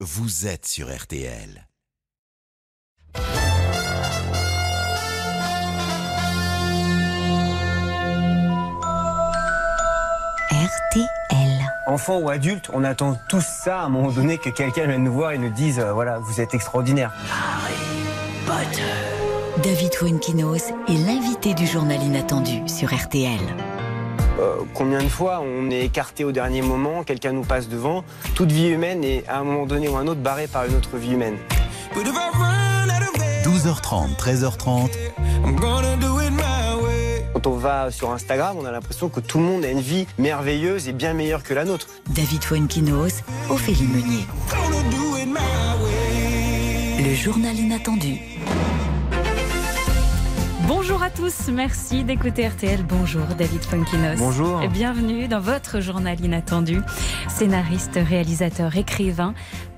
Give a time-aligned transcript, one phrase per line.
[0.00, 1.66] vous êtes sur RTL.
[10.50, 11.06] RTL.
[11.86, 15.14] Enfant ou adulte, on attend tous ça à un moment donné que quelqu'un vienne nous
[15.14, 17.12] voir et nous dise euh, voilà, vous êtes extraordinaire.
[19.62, 23.40] David Fuenkinos est l'invité du journal inattendu sur RTL.
[24.38, 28.52] Euh, combien de fois on est écarté au dernier moment, quelqu'un nous passe devant, toute
[28.52, 31.12] vie humaine est à un moment donné ou un autre barrée par une autre vie
[31.12, 31.36] humaine.
[33.44, 34.90] 12h30, 13h30,
[37.32, 40.06] Quand on va sur Instagram, on a l'impression que tout le monde a une vie
[40.18, 41.86] merveilleuse et bien meilleure que la nôtre.
[42.08, 44.26] David Fuenkinos, Ophélie Meunier.
[46.98, 48.35] Le journal inattendu.
[51.06, 52.82] À tous, merci d'écouter RTL.
[52.82, 54.18] Bonjour David Funkinos.
[54.18, 54.60] Bonjour.
[54.62, 56.80] Et bienvenue dans votre journal inattendu.
[57.28, 59.32] Scénariste, réalisateur, écrivain.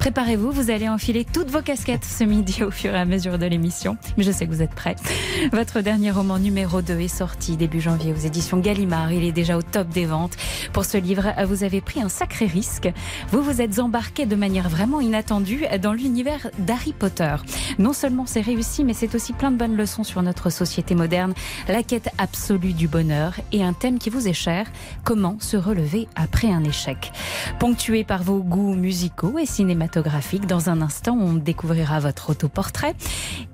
[0.08, 3.44] Préparez-vous, vous allez enfiler toutes vos casquettes ce midi au fur et à mesure de
[3.44, 3.98] l'émission.
[4.16, 4.96] Mais je sais que vous êtes prêts.
[5.52, 9.12] Votre dernier roman numéro 2 est sorti début janvier aux éditions Gallimard.
[9.12, 10.38] Il est déjà au top des ventes.
[10.72, 12.90] Pour ce livre, vous avez pris un sacré risque.
[13.32, 17.36] Vous vous êtes embarqué de manière vraiment inattendue dans l'univers d'Harry Potter.
[17.78, 21.34] Non seulement c'est réussi, mais c'est aussi plein de bonnes leçons sur notre société moderne,
[21.68, 24.68] la quête absolue du bonheur et un thème qui vous est cher,
[25.04, 27.12] comment se relever après un échec?
[27.58, 29.97] Ponctué par vos goûts musicaux et cinématographiques,
[30.46, 32.94] dans un instant, on découvrira votre autoportrait.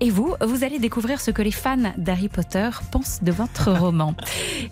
[0.00, 4.14] Et vous, vous allez découvrir ce que les fans d'Harry Potter pensent de votre roman.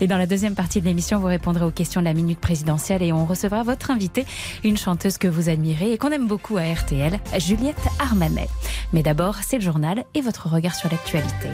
[0.01, 3.03] Et dans la deuxième partie de l'émission, vous répondrez aux questions de la minute présidentielle
[3.03, 4.27] et on recevra votre invitée,
[4.65, 8.49] une chanteuse que vous admirez et qu'on aime beaucoup à RTL, Juliette Armanet.
[8.93, 11.49] Mais d'abord, c'est le journal et votre regard sur l'actualité.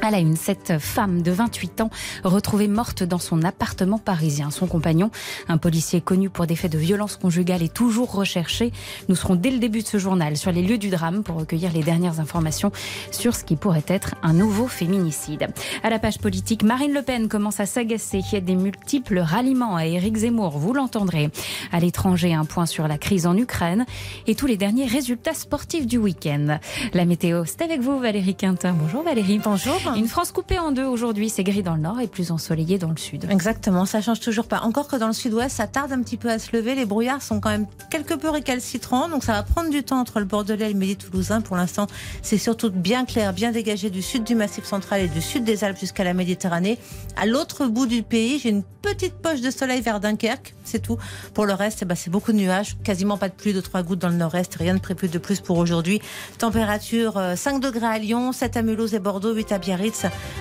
[0.00, 1.90] À la une, cette femme de 28 ans
[2.22, 4.50] retrouvée morte dans son appartement parisien.
[4.52, 5.10] Son compagnon,
[5.48, 8.72] un policier connu pour des faits de violence conjugale, est toujours recherché.
[9.08, 11.72] Nous serons dès le début de ce journal sur les lieux du drame pour recueillir
[11.72, 12.70] les dernières informations
[13.10, 15.48] sur ce qui pourrait être un nouveau féminicide.
[15.82, 20.16] À la page politique, Marine Le Pen commence à s'agacer des multiples ralliements à Éric
[20.16, 20.58] Zemmour.
[20.58, 21.30] Vous l'entendrez.
[21.72, 23.84] À l'étranger, un point sur la crise en Ukraine
[24.28, 26.58] et tous les derniers résultats sportifs du week-end.
[26.94, 28.74] La météo, c'est avec vous Valérie Quintin.
[28.78, 29.40] Bonjour Valérie.
[29.42, 29.87] Bonjour.
[29.96, 32.90] Une France coupée en deux aujourd'hui, c'est gris dans le nord et plus ensoleillé dans
[32.90, 33.26] le sud.
[33.30, 34.60] Exactement, ça change toujours pas.
[34.60, 36.74] Encore que dans le sud-ouest, ça tarde un petit peu à se lever.
[36.74, 40.18] Les brouillards sont quand même quelque peu récalcitrants, donc ça va prendre du temps entre
[40.20, 41.40] le Bordelais et le Midi-Toulousain.
[41.40, 41.86] Pour l'instant,
[42.22, 45.64] c'est surtout bien clair, bien dégagé du sud du Massif central et du sud des
[45.64, 46.78] Alpes jusqu'à la Méditerranée.
[47.16, 50.98] À l'autre bout du pays, j'ai une petite poche de soleil vers Dunkerque, c'est tout.
[51.34, 53.82] Pour le reste, eh ben, c'est beaucoup de nuages, quasiment pas de pluie, de trois
[53.82, 56.00] gouttes dans le nord-est, rien de prévu de plus pour aujourd'hui.
[56.38, 59.77] Température euh, 5 degrés à Lyon, 7 à Mulhouse et Bordeaux, 8 à Biarritz,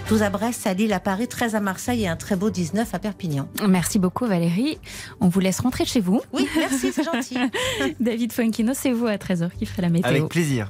[0.09, 2.93] 12 à Brest, à Lille, à Paris, 13 à Marseille et un très beau 19
[2.93, 3.47] à Perpignan.
[3.67, 4.77] Merci beaucoup Valérie.
[5.19, 6.21] On vous laisse rentrer chez vous.
[6.33, 7.37] Oui, merci, c'est gentil.
[7.99, 10.09] David Funkino, c'est vous à 13h qui ferait la météo.
[10.09, 10.69] Avec plaisir.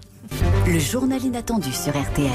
[0.67, 2.31] Le journal inattendu sur RTL.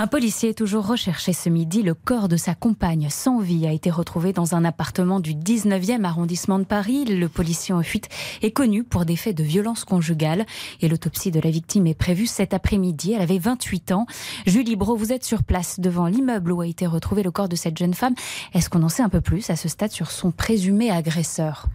[0.00, 1.82] Un policier est toujours recherché ce midi.
[1.82, 6.04] Le corps de sa compagne sans vie a été retrouvé dans un appartement du 19e
[6.04, 7.04] arrondissement de Paris.
[7.04, 8.08] Le policier en fuite
[8.40, 10.46] est connu pour des faits de violence conjugale
[10.80, 13.12] et l'autopsie de la victime est prévue cet après-midi.
[13.12, 14.06] Elle avait 28 ans.
[14.46, 17.56] Julie Bro, vous êtes sur place devant l'immeuble où a été retrouvé le corps de
[17.56, 18.14] cette jeune femme.
[18.54, 21.66] Est-ce qu'on en sait un peu plus à ce stade sur son présumé agresseur?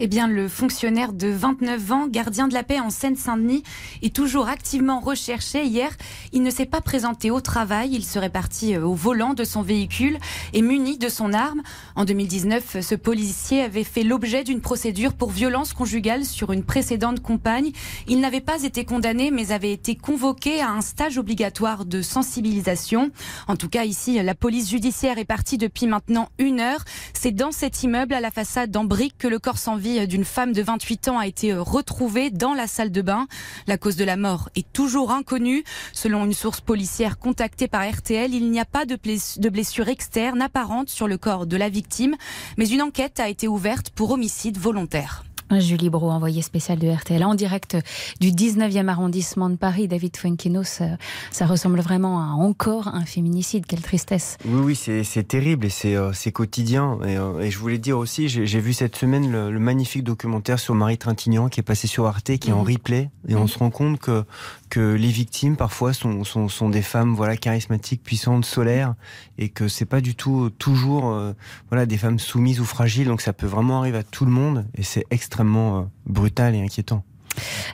[0.00, 3.62] Eh bien, le fonctionnaire de 29 ans, gardien de la paix en Seine-Saint-Denis,
[4.02, 5.64] est toujours activement recherché.
[5.64, 5.90] Hier,
[6.32, 7.90] il ne s'est pas présenté au travail.
[7.92, 10.18] Il serait parti euh, au volant de son véhicule
[10.54, 11.62] et muni de son arme.
[11.94, 17.20] En 2019, ce policier avait fait l'objet d'une procédure pour violence conjugale sur une précédente
[17.20, 17.70] compagne.
[18.08, 23.10] Il n'avait pas été condamné, mais avait été convoqué à un stage obligatoire de sensibilisation.
[23.46, 26.84] En tout cas, ici, la police judiciaire est partie depuis maintenant une heure.
[27.12, 30.24] C'est dans cet immeuble, à la façade en briques, que le corps sans vie d'une
[30.24, 33.26] femme de 28 ans a été retrouvé dans la salle de bain.
[33.66, 35.64] La cause de la mort est toujours inconnue.
[35.92, 40.88] Selon une source policière contactée par RTL, il n'y a pas de blessure externe apparente
[40.88, 42.14] sur le corps de la victime,
[42.56, 45.24] mais une enquête a été ouverte pour homicide volontaire.
[45.60, 47.76] Julie Bro, envoyée spéciale de RTL, en direct
[48.20, 49.88] du 19e arrondissement de Paris.
[49.88, 50.84] David Fuenquino, ça,
[51.30, 53.66] ça ressemble vraiment à encore un féminicide.
[53.66, 54.38] Quelle tristesse.
[54.44, 56.98] Oui, oui, c'est terrible et c'est euh, quotidien.
[57.04, 60.58] Et, euh, et je voulais dire aussi, j'ai vu cette semaine le, le magnifique documentaire
[60.58, 63.10] sur Marie Trintignant qui est passé sur Arte, qui est en replay.
[63.28, 64.24] Et on se rend compte que,
[64.72, 68.94] que les victimes, parfois, sont, sont, sont des femmes voilà, charismatiques, puissantes, solaires,
[69.36, 71.34] et que c'est pas du tout toujours euh,
[71.68, 73.06] voilà, des femmes soumises ou fragiles.
[73.06, 76.62] Donc ça peut vraiment arriver à tout le monde et c'est extrêmement euh, brutal et
[76.62, 77.04] inquiétant.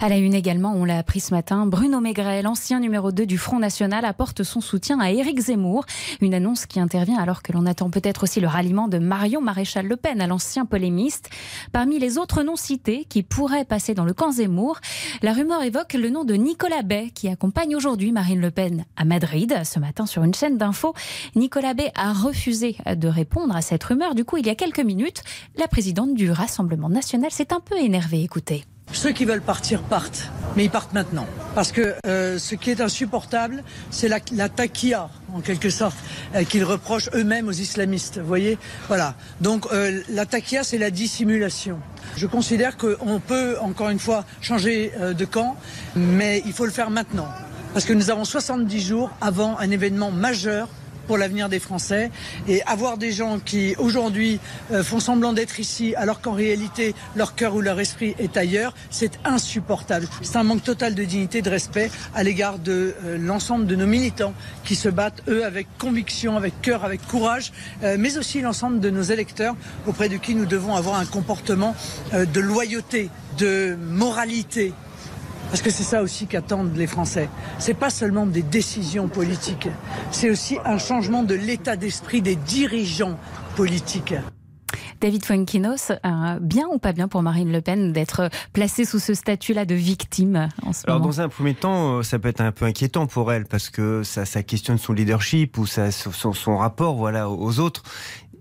[0.00, 3.38] À la une également, on l'a appris ce matin, Bruno Maigret, l'ancien numéro 2 du
[3.38, 5.84] Front National, apporte son soutien à Éric Zemmour.
[6.20, 9.86] Une annonce qui intervient alors que l'on attend peut-être aussi le ralliement de Marion Maréchal
[9.86, 11.30] Le Pen à l'ancien polémiste.
[11.72, 14.78] Parmi les autres noms cités qui pourraient passer dans le camp Zemmour,
[15.22, 19.04] la rumeur évoque le nom de Nicolas Bay qui accompagne aujourd'hui Marine Le Pen à
[19.04, 19.62] Madrid.
[19.64, 20.94] Ce matin sur une chaîne d'infos,
[21.34, 24.14] Nicolas Bay a refusé de répondre à cette rumeur.
[24.14, 25.22] Du coup, il y a quelques minutes,
[25.56, 28.22] la présidente du Rassemblement national s'est un peu énervée.
[28.22, 28.64] Écoutez.
[28.92, 31.26] Ceux qui veulent partir partent, mais ils partent maintenant.
[31.54, 35.96] Parce que euh, ce qui est insupportable, c'est la, la taquilla, en quelque sorte,
[36.34, 38.18] euh, qu'ils reprochent eux-mêmes aux islamistes.
[38.18, 38.58] Vous voyez?
[38.88, 39.14] Voilà.
[39.40, 41.78] Donc euh, la taquilla, c'est la dissimulation.
[42.16, 45.56] Je considère qu'on peut, encore une fois, changer euh, de camp,
[45.94, 47.28] mais il faut le faire maintenant.
[47.74, 50.68] Parce que nous avons 70 jours avant un événement majeur
[51.08, 52.12] pour l'avenir des Français.
[52.46, 54.38] Et avoir des gens qui aujourd'hui
[54.70, 58.74] euh, font semblant d'être ici alors qu'en réalité leur cœur ou leur esprit est ailleurs,
[58.90, 60.06] c'est insupportable.
[60.22, 63.86] C'est un manque total de dignité, de respect à l'égard de euh, l'ensemble de nos
[63.86, 64.34] militants
[64.64, 67.52] qui se battent, eux, avec conviction, avec cœur, avec courage,
[67.82, 69.56] euh, mais aussi l'ensemble de nos électeurs
[69.86, 71.74] auprès de qui nous devons avoir un comportement
[72.12, 73.08] de loyauté,
[73.38, 74.74] de moralité,
[75.50, 77.28] parce que c'est ça aussi qu'attendent les Français.
[77.58, 79.68] C'est pas seulement des décisions politiques,
[80.10, 83.18] c'est aussi un changement de l'état d'esprit des dirigeants
[83.56, 84.14] politiques.
[85.00, 89.14] David Fuenkinos, euh, bien ou pas bien pour Marine Le Pen d'être placée sous ce
[89.14, 92.40] statut-là de victime en ce Alors moment dans un premier temps, euh, ça peut être
[92.40, 96.32] un peu inquiétant pour elle parce que ça, ça questionne son leadership ou ça, son,
[96.32, 97.84] son rapport voilà aux autres.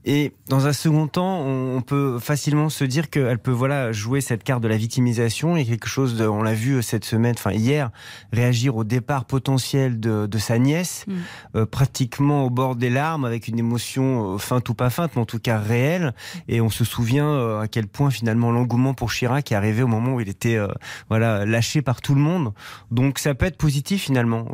[0.10, 4.42] Et dans un second temps, on peut facilement se dire qu'elle peut voilà jouer cette
[4.42, 7.92] carte de la victimisation et quelque chose, de, on l'a vu cette semaine, enfin hier,
[8.32, 11.14] réagir au départ potentiel de, de sa nièce, Mm.
[11.56, 15.22] euh, pratiquement au bord des larmes, avec une émotion euh, feinte ou pas feinte, mais
[15.22, 16.14] en tout cas réelle.
[16.48, 19.88] Et on se souvient euh, à quel point finalement l'engouement pour Chirac est arrivé au
[19.88, 20.58] moment où il était
[21.10, 22.54] voilà lâché par tout le monde.
[22.92, 24.48] Donc ça peut être positif finalement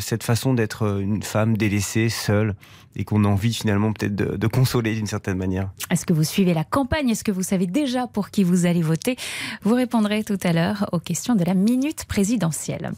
[0.00, 2.54] cette façon d'être une femme délaissée, seule
[2.96, 5.70] et qu'on a envie finalement peut-être de, de consoler d'une certaine manière.
[5.90, 7.08] Est-ce que vous suivez la campagne?
[7.08, 9.16] Est-ce que vous savez déjà pour qui vous allez voter?
[9.62, 12.92] Vous répondrez tout à l'heure aux questions de la minute présidentielle.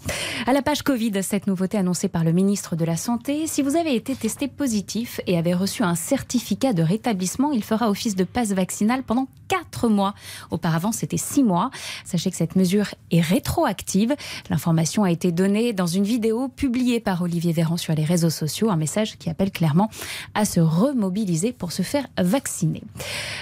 [0.46, 3.76] À la page Covid, cette nouveauté annoncée par le ministre de la Santé, si vous
[3.76, 8.24] avez été testé positif et avez reçu un certificat de rétablissement, il fera office de
[8.24, 10.14] passe vaccinal pendant 4 mois.
[10.50, 11.70] Auparavant, c'était 6 mois.
[12.04, 14.14] Sachez que cette mesure est rétroactive.
[14.48, 18.70] L'information a été donnée dans une vidéo publiée par Olivier Véran sur les réseaux sociaux,
[18.70, 19.90] un message qui appelle clairement
[20.34, 22.84] à se remobiliser pour se faire vacciner.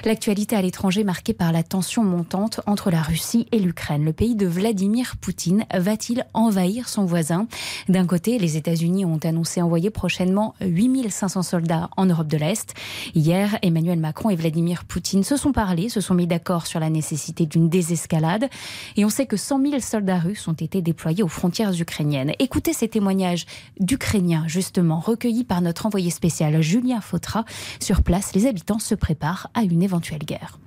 [0.04, 4.04] L'actualité à l'étranger marquée par la tension montante entre la Russie et l'Ukraine.
[4.04, 7.46] Le pays de Vladimir Poutine va-t-il envahir son voisin?
[7.90, 12.72] D'un côté, les États-Unis ont annoncé envoyer prochainement 8500 soldats en Europe de l'Est.
[13.14, 16.88] Hier, Emmanuel Macron et Vladimir Poutine se sont parlé, se sont mis d'accord sur la
[16.88, 18.48] nécessité d'une désescalade.
[18.96, 22.32] Et on sait que 100 000 soldats russes ont été déployés aux frontières ukrainiennes.
[22.38, 23.44] Écoutez ces témoignages
[23.78, 27.44] d'Ukrainiens, justement, recueillis par notre envoyé spécial Julien Fautra.
[27.78, 30.58] Sur place, les habitants se préparent à une éventuelle guerre.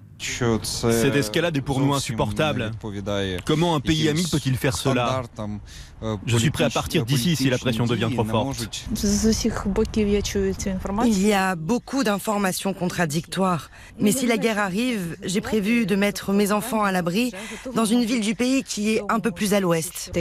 [0.63, 2.71] Cette escalade est pour nous insupportable.
[3.45, 5.23] Comment un pays ami peut-il faire cela?
[6.25, 8.87] Je suis prêt à partir d'ici si la pression devient trop forte.
[11.05, 13.69] Il y a beaucoup d'informations contradictoires.
[13.99, 17.33] Mais si la guerre arrive, j'ai prévu de mettre mes enfants à l'abri
[17.75, 20.11] dans une ville du pays qui est un peu plus à l'ouest.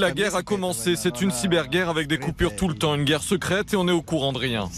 [0.00, 3.22] La guerre a commencé, c'est une cyberguerre avec des coupures tout le temps, une guerre
[3.22, 4.70] secrète et on est au courant de rien.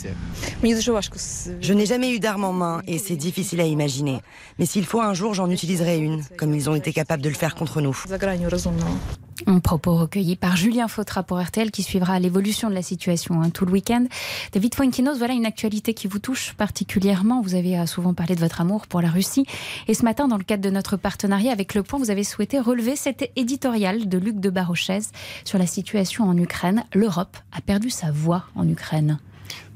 [0.63, 4.21] Je n'ai jamais eu d'arme en main et c'est difficile à imaginer.
[4.59, 7.35] Mais s'il faut un jour, j'en utiliserai une, comme ils ont été capables de le
[7.35, 7.97] faire contre nous.
[9.47, 13.51] Un propos recueilli par Julien Fautra pour RTL qui suivra l'évolution de la situation hein,
[13.51, 14.07] tout le week-end.
[14.53, 17.43] David Fuenkinos, voilà une actualité qui vous touche particulièrement.
[17.43, 19.45] Vous avez euh, souvent parlé de votre amour pour la Russie.
[19.89, 22.59] Et ce matin, dans le cadre de notre partenariat avec Le Point, vous avez souhaité
[22.59, 25.01] relever cet éditorial de Luc de Barochez
[25.45, 26.85] sur la situation en Ukraine.
[26.95, 29.19] L'Europe a perdu sa voix en Ukraine.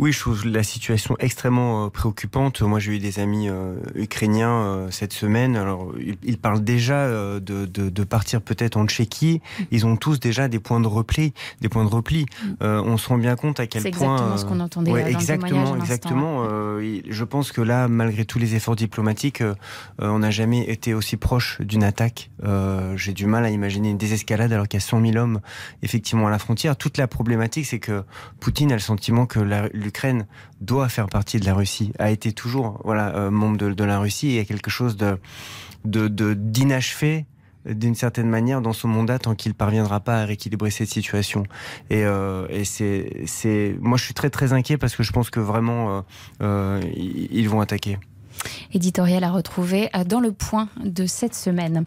[0.01, 2.63] Oui, je trouve la situation extrêmement euh, préoccupante.
[2.63, 5.57] Moi, j'ai eu des amis euh, ukrainiens euh, cette semaine.
[5.57, 9.43] Alors, ils, ils parlent déjà euh, de, de, de, partir peut-être en Tchéquie.
[9.71, 12.25] Ils ont tous déjà des points de repli, des points de repli.
[12.63, 14.15] Euh, on se rend bien compte à quel C'est point.
[14.15, 15.77] exactement ce qu'on entendait ouais, dans le exactement, l'instant.
[15.77, 16.47] exactement.
[16.51, 19.55] Euh, je pense que là, malgré tous les efforts diplomatiques, euh,
[19.99, 22.31] on n'a jamais été aussi proche d'une attaque.
[22.43, 25.41] Euh, j'ai du mal à imaginer une désescalade alors qu'il y a 100 000 hommes
[25.83, 26.75] effectivement à la frontière.
[26.79, 28.03] Toute la problématique, c'est que
[28.41, 30.27] Poutine a le sentiment que la- l'Ukraine
[30.61, 34.29] doit faire partie de la Russie, a été toujours voilà euh, membre de, la Russie
[34.29, 35.19] et il y a quelque chose de
[35.85, 37.27] d'inachevé
[37.67, 41.43] d'une certaine manière dans son mandat tant qu'il parviendra pas à rééquilibrer cette situation.
[41.91, 45.41] Et, euh, et c'est moi je suis très très inquiet parce que je pense que
[45.41, 46.05] vraiment
[46.41, 47.99] euh, ils vont attaquer
[48.73, 51.85] Éditorial à retrouver euh, dans le point de cette semaine.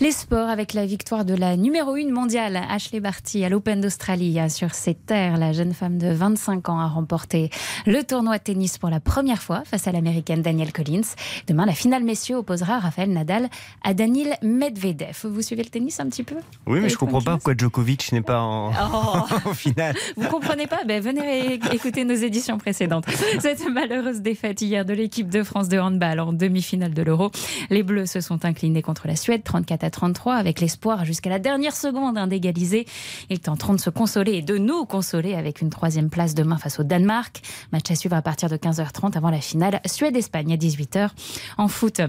[0.00, 4.38] Les sports avec la victoire de la numéro 1 mondiale, Ashley Barty, à l'Open d'Australie.
[4.48, 7.50] Sur ses terres, la jeune femme de 25 ans a remporté
[7.86, 11.14] le tournoi de tennis pour la première fois face à l'américaine Danielle Collins.
[11.46, 13.48] Demain, la finale messieurs opposera Raphaël Nadal
[13.82, 15.24] à Daniel Medvedev.
[15.24, 16.36] Vous suivez le tennis un petit peu?
[16.66, 19.52] Oui, mais je comprends pas pourquoi Djokovic n'est pas en, oh.
[19.54, 19.96] finale.
[20.16, 20.84] Vous comprenez pas?
[20.86, 23.04] Ben, Venez écouter nos éditions précédentes.
[23.40, 27.30] Cette malheureuse défaite hier de l'équipe de France de handball en demi-finale de l'Euro.
[27.70, 31.38] Les Bleus se sont inclinés contre la Suède 34 à 33 avec l'espoir jusqu'à la
[31.38, 32.86] dernière seconde hein, d'égaliser.
[33.30, 36.80] Ils tenteront de se consoler et de nous consoler avec une troisième place demain face
[36.80, 37.42] au Danemark.
[37.72, 41.10] Match à suivre à partir de 15h30 avant la finale Suède-Espagne à 18h.
[41.58, 42.00] En foot,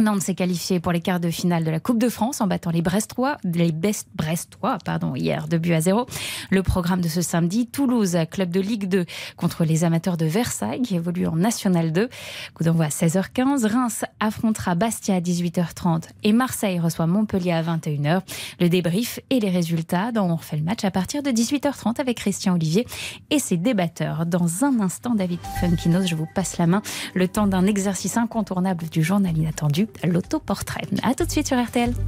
[0.00, 2.70] Nantes s'est qualifié pour les quarts de finale de la Coupe de France en battant
[2.70, 6.06] les Brestois, les Brestois pardon, hier de but à zéro.
[6.50, 9.04] Le programme de ce samedi, Toulouse, club de Ligue 2
[9.36, 12.08] contre les amateurs de Versailles qui évolue en National 2.
[12.54, 13.66] Coup d'envoi à 16h15.
[13.66, 18.22] Reims affrontera Bastia à 18h30 et Marseille reçoit Montpellier à 21h.
[18.58, 22.16] Le débrief et les résultats dont on refait le match à partir de 18h30 avec
[22.16, 22.84] Christian Olivier
[23.30, 24.26] et ses débatteurs.
[24.26, 26.82] Dans un instant, David Funkinos, je vous passe la main
[27.14, 30.82] le temps d'un exercice incontournable du journal inattendu l'autoportrait.
[31.02, 31.92] A tout de suite sur RTL.«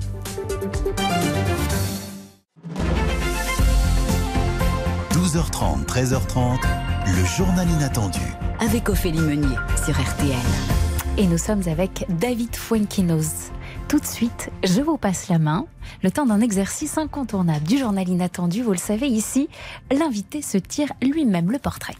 [5.12, 6.58] 12h30, 13h30,
[7.06, 8.20] le journal inattendu.
[8.60, 10.36] Avec Ophélie Meunier sur RTL.
[11.18, 13.50] Et nous sommes avec David Fuenquinos.
[13.88, 15.66] Tout de suite, je vous passe la main.
[16.02, 18.62] Le temps d'un exercice incontournable du journal inattendu.
[18.62, 19.48] Vous le savez ici,
[19.90, 21.94] l'invité se tire lui-même le portrait.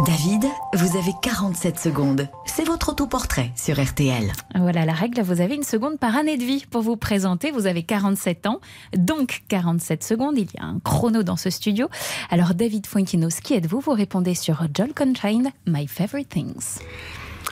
[0.00, 2.28] David, vous avez 47 secondes.
[2.46, 4.32] C'est votre autoportrait sur RTL.
[4.54, 7.50] Voilà la règle, vous avez une seconde par année de vie pour vous présenter.
[7.50, 8.60] Vous avez 47 ans,
[8.96, 10.38] donc 47 secondes.
[10.38, 11.88] Il y a un chrono dans ce studio.
[12.30, 13.80] Alors David Fuenquinos, qui êtes-vous?
[13.80, 16.80] Vous répondez sur Joel Contrain, My Favorite Things.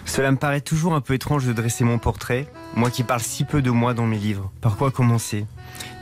[0.06, 3.44] Cela me paraît toujours un peu étrange de dresser mon portrait, moi qui parle si
[3.44, 4.50] peu de moi dans mes livres.
[4.62, 5.46] Par quoi commencer?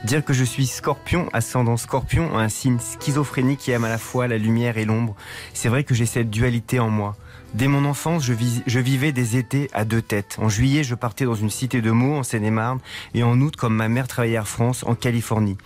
[0.03, 4.27] Dire que je suis scorpion, ascendant scorpion, un signe schizophrénique qui aime à la fois
[4.27, 5.15] la lumière et l'ombre.
[5.53, 7.15] C'est vrai que j'ai cette dualité en moi.
[7.53, 8.33] Dès mon enfance, je,
[8.67, 10.37] je, vivais des étés à deux têtes.
[10.39, 12.79] En juillet, je partais dans une cité de Meaux, en Seine-et-Marne,
[13.15, 15.57] et en août, comme ma mère travaillait à France, en Californie.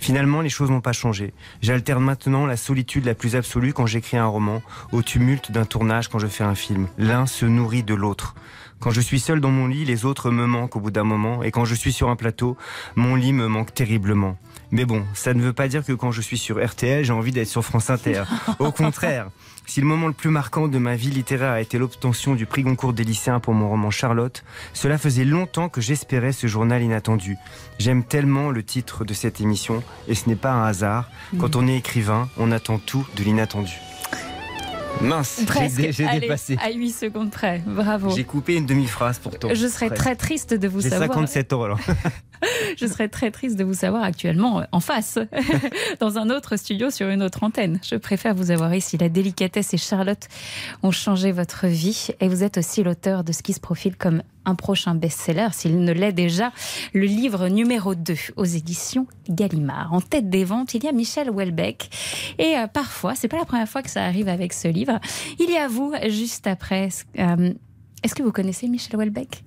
[0.00, 1.32] Finalement, les choses n'ont pas changé.
[1.60, 4.62] J'alterne maintenant la solitude la plus absolue quand j'écris un roman,
[4.92, 6.88] au tumulte d'un tournage quand je fais un film.
[6.98, 8.34] L'un se nourrit de l'autre.
[8.80, 11.42] Quand je suis seul dans mon lit, les autres me manquent au bout d'un moment,
[11.42, 12.56] et quand je suis sur un plateau,
[12.94, 14.36] mon lit me manque terriblement.
[14.70, 17.32] Mais bon, ça ne veut pas dire que quand je suis sur RTL, j'ai envie
[17.32, 18.24] d'être sur France Inter.
[18.60, 19.30] Au contraire,
[19.66, 22.62] si le moment le plus marquant de ma vie littéraire a été l'obtention du prix
[22.62, 27.36] Goncourt des lycéens pour mon roman Charlotte, cela faisait longtemps que j'espérais ce journal inattendu.
[27.78, 31.08] J'aime tellement le titre de cette émission, et ce n'est pas un hasard.
[31.38, 31.58] Quand mm.
[31.58, 33.74] on est écrivain, on attend tout de l'inattendu.
[35.00, 35.42] Mince,
[35.78, 36.56] j'ai dépassé.
[36.60, 38.10] À 8 secondes près, bravo.
[38.14, 39.48] J'ai coupé une demi-phrase pourtant.
[39.52, 41.02] Je serais très triste de vous savoir.
[41.02, 41.80] J'ai 57 ans alors.
[42.76, 45.18] Je serais très triste de vous savoir actuellement en face,
[46.00, 47.80] dans un autre studio sur une autre antenne.
[47.82, 48.98] Je préfère vous avoir ici.
[48.98, 50.28] La délicatesse et Charlotte
[50.82, 54.22] ont changé votre vie et vous êtes aussi l'auteur de ce qui se profile comme
[54.44, 56.52] un prochain best-seller, s'il ne l'est déjà,
[56.94, 59.92] le livre numéro 2 aux éditions Gallimard.
[59.92, 61.90] En tête des ventes, il y a Michel Houellebecq.
[62.38, 64.98] Et euh, parfois, c'est pas la première fois que ça arrive avec ce livre,
[65.38, 66.88] il y a vous juste après.
[67.18, 67.52] Euh,
[68.02, 69.42] est-ce que vous connaissez Michel Houellebecq?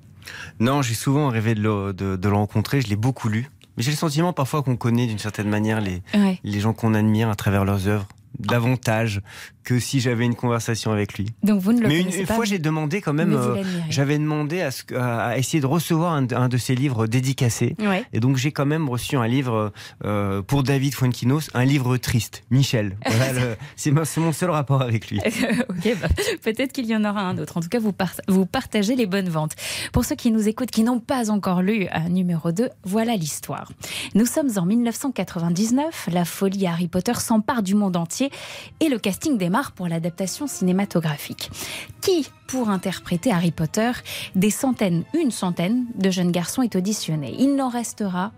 [0.60, 2.82] Non, j'ai souvent rêvé de le, de, le rencontrer.
[2.82, 3.50] Je l'ai beaucoup lu.
[3.78, 6.01] Mais j'ai le sentiment parfois qu'on connaît d'une certaine manière les,
[6.44, 8.08] les gens qu'on admire à travers leurs œuvres
[8.40, 9.22] davantage
[9.63, 11.27] que si j'avais une conversation avec lui.
[11.44, 14.72] Donc vous ne le Mais une, fois, j'ai demandé quand même, euh, j'avais demandé à,
[14.72, 17.75] ce, à, essayer de recevoir un, de ses livres dédicacés.
[18.13, 19.72] Et donc j'ai quand même reçu un livre
[20.06, 22.98] euh, pour David Fuenquinos, un livre triste, Michel.
[23.75, 25.20] c'est mon seul rapport avec lui.
[25.70, 26.08] ok, bah,
[26.41, 27.58] peut-être qu'il y en aura un autre.
[27.58, 27.94] En tout cas, vous,
[28.27, 29.53] vous partagez les bonnes ventes.
[29.91, 33.72] Pour ceux qui nous écoutent, qui n'ont pas encore lu un numéro 2, voilà l'histoire.
[34.15, 38.32] Nous sommes en 1999, la folie Harry Potter s'empare du monde entier
[38.80, 41.51] et le casting démarre pour l'adaptation cinématographique.
[42.00, 43.91] Qui, pour interpréter Harry Potter,
[44.34, 47.36] des centaines, une centaine de jeunes garçons est auditionné.
[47.38, 48.31] Il n'en restera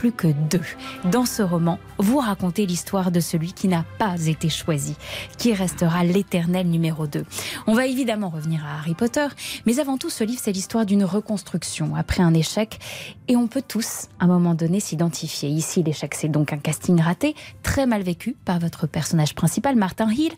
[0.00, 0.62] plus que deux.
[1.10, 4.96] Dans ce roman, vous racontez l'histoire de celui qui n'a pas été choisi,
[5.36, 7.26] qui restera l'éternel numéro 2.
[7.66, 9.26] On va évidemment revenir à Harry Potter,
[9.66, 12.78] mais avant tout, ce livre, c'est l'histoire d'une reconstruction après un échec,
[13.28, 15.50] et on peut tous, à un moment donné, s'identifier.
[15.50, 20.10] Ici, l'échec, c'est donc un casting raté, très mal vécu par votre personnage principal, Martin
[20.10, 20.32] Hill.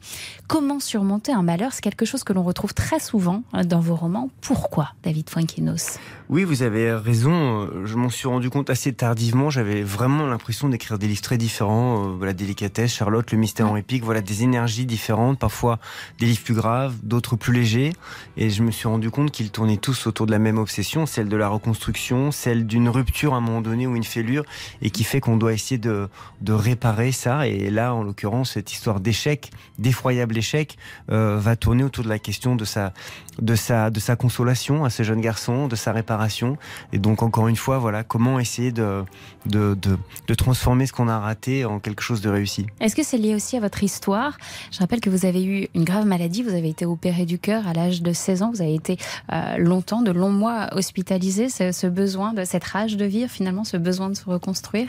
[0.49, 1.73] Comment surmonter un malheur?
[1.73, 4.28] C'est quelque chose que l'on retrouve très souvent dans vos romans.
[4.40, 7.69] Pourquoi, David Fuenquinos Oui, vous avez raison.
[7.85, 12.16] Je m'en suis rendu compte assez tardivement j'avais vraiment l'impression d'écrire des livres très différents.
[12.21, 15.78] la délicatesse, Charlotte, le mystère en épique, voilà des énergies différentes, parfois
[16.18, 17.92] des livres plus graves, d'autres plus légers.
[18.37, 21.28] Et je me suis rendu compte qu'ils tournaient tous autour de la même obsession, celle
[21.28, 24.44] de la reconstruction, celle d'une rupture à un moment donné ou une fêlure,
[24.80, 26.09] et qui fait qu'on doit essayer de,
[26.40, 27.47] de réparer ça.
[27.47, 30.78] Et là, en l'occurrence, cette histoire d'échec, d'effroyable échec,
[31.11, 32.94] euh, va tourner autour de la question de sa,
[33.40, 36.56] de sa, de sa consolation à ce jeune garçon, de sa réparation.
[36.92, 39.04] Et donc, encore une fois, voilà, comment essayer de,
[39.46, 42.66] de, de, de transformer ce qu'on a raté en quelque chose de réussi.
[42.80, 44.38] Est-ce que c'est lié aussi à votre histoire?
[44.70, 47.66] Je rappelle que vous avez eu une grave maladie, vous avez été opéré du cœur
[47.66, 48.99] à l'âge de 16 ans, vous avez été
[49.32, 53.64] euh, longtemps, de longs mois hospitalisé, ce, ce besoin de cette rage de vivre, finalement,
[53.64, 54.88] ce besoin de se reconstruire?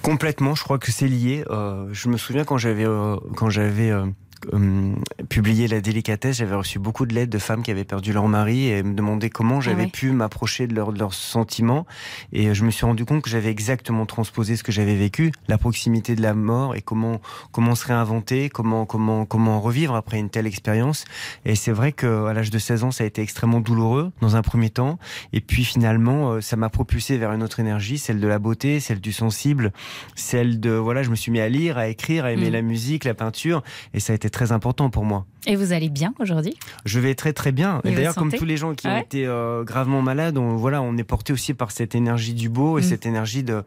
[0.00, 1.44] Complètement, je crois que c'est lié.
[1.50, 4.06] Euh, je me souviens quand j'avais euh, quand j'avais euh,
[4.52, 4.94] euh,
[5.28, 8.68] publié La délicatesse, j'avais reçu beaucoup de lettres de femmes qui avaient perdu leur mari
[8.68, 11.86] et me demandaient comment ah j'avais pu m'approcher de, leur, de leurs sentiments.
[12.32, 15.58] Et je me suis rendu compte que j'avais exactement transposé ce que j'avais vécu, la
[15.58, 17.20] proximité de la mort et comment
[17.50, 21.04] comment se réinventer, comment comment comment revivre après une telle expérience.
[21.44, 24.36] Et c'est vrai que à l'âge de 16 ans, ça a été extrêmement douloureux dans
[24.36, 24.98] un premier temps,
[25.32, 28.80] et puis finalement, euh, ça m'a propulsé vers une autre énergie, celle de la beauté,
[28.80, 29.72] celle du sensible,
[30.14, 32.54] celle de voilà, je me suis mis à lire, à écrire, à aimer mm.
[32.54, 33.62] la musique, la peinture,
[33.94, 35.26] et ça a été très important pour moi.
[35.46, 36.56] Et vous allez bien aujourd'hui?
[36.84, 37.80] Je vais très très bien.
[37.84, 40.96] Et d'ailleurs, comme tous les gens qui ont été euh, gravement malades, on, voilà, on
[40.96, 42.84] est porté aussi par cette énergie du beau et mm.
[42.84, 43.64] cette énergie de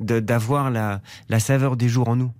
[0.00, 2.32] d'avoir la, la saveur des jours en nous.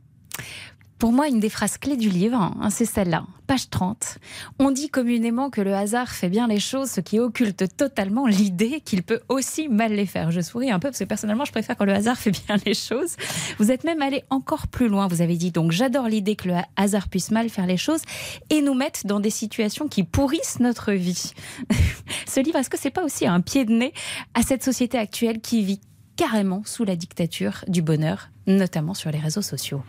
[0.98, 4.18] Pour moi, une des phrases clés du livre, hein, c'est celle-là, page 30.
[4.58, 8.80] On dit communément que le hasard fait bien les choses, ce qui occulte totalement l'idée
[8.80, 10.30] qu'il peut aussi mal les faire.
[10.30, 12.72] Je souris un peu parce que personnellement, je préfère quand le hasard fait bien les
[12.72, 13.16] choses.
[13.58, 15.06] Vous êtes même allé encore plus loin.
[15.06, 18.00] Vous avez dit donc, j'adore l'idée que le hasard puisse mal faire les choses
[18.48, 21.32] et nous mettre dans des situations qui pourrissent notre vie.
[22.26, 23.92] Ce livre, est-ce que c'est pas aussi un pied de nez
[24.32, 25.80] à cette société actuelle qui vit
[26.16, 29.82] carrément sous la dictature du bonheur, notamment sur les réseaux sociaux.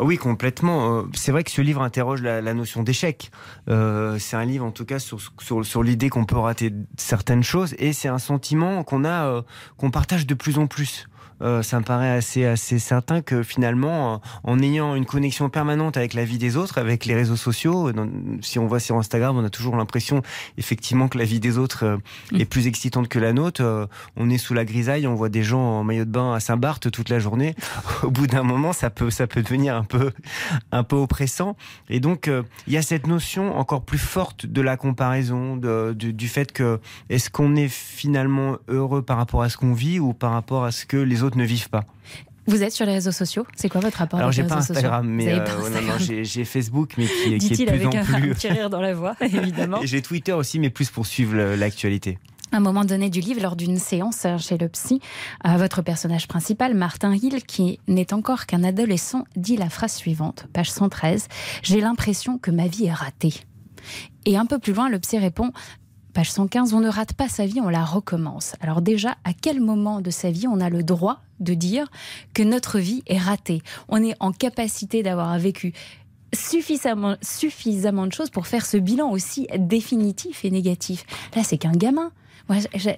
[0.00, 0.98] Oui, complètement.
[0.98, 3.30] Euh, c'est vrai que ce livre interroge la, notion d'échec.
[3.68, 7.74] Euh, c'est un livre, en tout cas, sur, sur, l'idée qu'on peut rater certaines choses,
[7.78, 9.42] et c'est un sentiment qu'on a, euh,
[9.76, 11.08] qu'on partage de plus en plus.
[11.40, 15.96] Euh, ça me paraît assez, assez certain que finalement, euh, en ayant une connexion permanente
[15.96, 17.90] avec la vie des autres, avec les réseaux sociaux,
[18.40, 20.22] si on voit sur Instagram, on a toujours l'impression
[20.56, 21.96] effectivement que la vie des autres euh,
[22.32, 22.40] mm.
[22.40, 23.88] est plus excitante que la nôtre.
[24.16, 26.90] on est sous la grisaille, on voit des gens en maillot de bain à Saint-Barth
[26.90, 27.54] toute la journée.
[28.02, 30.12] Au bout d'un moment, ça peut, ça peut devenir un peu,
[30.72, 31.56] un peu oppressant.
[31.88, 32.30] Et donc,
[32.66, 36.80] il y a cette notion encore plus forte de la comparaison, de, du fait que
[37.08, 40.72] est-ce qu'on est finalement heureux par rapport à ce qu'on vit ou par rapport à
[40.72, 41.84] ce que les autres ne vivent pas.
[42.48, 45.38] Vous êtes sur les réseaux sociaux C'est quoi votre rapport Alors j'ai pas, Instagram, mais
[45.38, 48.14] euh, j'ai Facebook, mais qui, qui est de plus en plus.
[48.14, 49.80] Un petit rire dans la voix, évidemment.
[49.82, 52.18] j'ai Twitter aussi, mais plus pour suivre l'actualité.
[52.50, 55.00] À un moment donné du livre, lors d'une séance chez le psy,
[55.46, 60.46] euh, votre personnage principal, Martin Hill, qui n'est encore qu'un adolescent, dit la phrase suivante,
[60.54, 61.28] page 113
[61.62, 63.34] J'ai l'impression que ma vie est ratée.
[64.24, 65.52] Et un peu plus loin, le psy répond
[66.14, 68.54] Page 115, on ne rate pas sa vie, on la recommence.
[68.60, 71.88] Alors déjà, à quel moment de sa vie on a le droit de dire
[72.34, 73.62] que notre vie est ratée?
[73.88, 75.74] On est en capacité d'avoir vécu
[76.34, 81.04] suffisamment, suffisamment de choses pour faire ce bilan aussi définitif et négatif.
[81.36, 82.10] Là, c'est qu'un gamin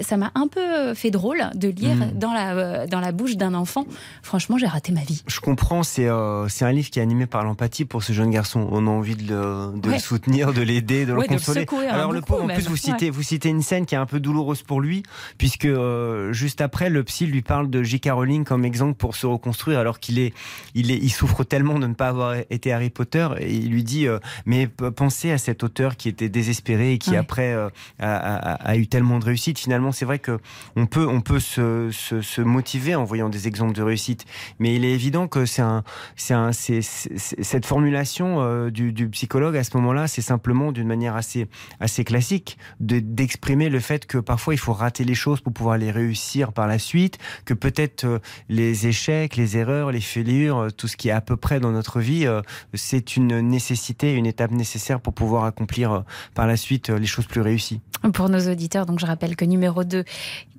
[0.00, 3.54] ça m'a un peu fait drôle de lire dans, la, euh, dans la bouche d'un
[3.54, 3.84] enfant.
[4.22, 5.22] Franchement, j'ai raté ma vie.
[5.26, 8.30] Je comprends, c'est euh, c'est un livre qui est animé par l'empathie pour ce jeune
[8.30, 8.68] garçon.
[8.70, 11.66] On a envie de le, de le soutenir, de l'aider, de le consoler.
[11.88, 14.20] Alors le pauvre, en plus, vous citez, vous citez une scène qui est un peu
[14.20, 15.02] douloureuse pour lui,
[15.38, 18.10] puisque euh, juste après, le psy lui parle de J.K.
[18.12, 20.32] Rowling comme exemple pour se reconstruire, alors qu'il est,
[20.74, 23.84] il est, il souffre tellement de ne pas avoir été Harry Potter, et il lui
[23.84, 24.06] dit,
[24.46, 28.86] mais pensez à cet auteur qui était désespéré et qui après a, a, a, eu
[28.86, 30.38] tellement de réussite Finalement, c'est vrai que
[30.76, 34.24] on peut, se, motiver en voyant des exemples de réussite,
[34.58, 35.82] mais il est évident que c'est un,
[36.16, 40.86] c'est un, c'est, cette formulation euh, du, du, psychologue à ce moment-là, c'est simplement d'une
[40.86, 41.48] manière assez,
[41.80, 45.90] assez classique d'exprimer le fait que parfois il faut rater les choses pour pouvoir les
[45.90, 50.88] réussir par la suite, que peut-être euh, les échecs, les erreurs, les fêlures, euh, tout
[50.88, 52.26] ce qui est à peu près dans notre vie,
[52.74, 57.40] c'est une nécessité, une étape nécessaire pour pouvoir accomplir par la suite les choses plus
[57.40, 57.80] réussies.
[58.14, 60.04] Pour nos auditeurs, donc je rappelle que numéro 2,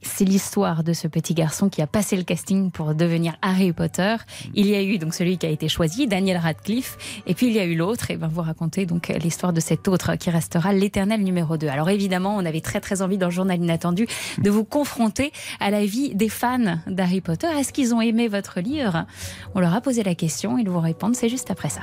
[0.02, 4.16] c'est l'histoire de ce petit garçon qui a passé le casting pour devenir Harry Potter.
[4.56, 7.54] Il y a eu donc celui qui a été choisi, Daniel Radcliffe, et puis il
[7.54, 10.74] y a eu l'autre, et ben vous raconter donc l'histoire de cet autre qui restera
[10.74, 11.68] l'éternel numéro 2.
[11.68, 14.08] Alors évidemment, on avait très très envie dans le journal inattendu
[14.40, 17.48] de vous confronter à la vie des fans d'Harry Potter.
[17.48, 19.06] Est-ce qu'ils ont aimé votre livre?
[19.54, 21.82] On leur a posé la question, ils vous répondent, c'est juste après ça.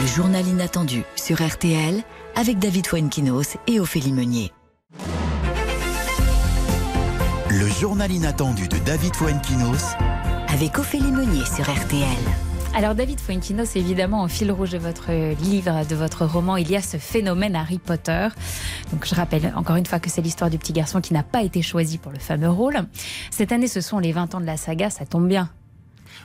[0.00, 2.04] Le journal inattendu sur RTL
[2.36, 4.52] avec David Fuenkinos et Ophélie Meunier.
[7.50, 9.96] Le journal inattendu de David Fuenkinos
[10.46, 12.06] avec Ophélie Meunier sur RTL.
[12.76, 15.10] Alors David Fuenkinos, évidemment, au fil rouge de votre
[15.42, 18.28] livre, de votre roman, il y a ce phénomène Harry Potter.
[18.92, 21.42] Donc je rappelle encore une fois que c'est l'histoire du petit garçon qui n'a pas
[21.42, 22.78] été choisi pour le fameux rôle.
[23.32, 25.50] Cette année, ce sont les 20 ans de la saga, ça tombe bien.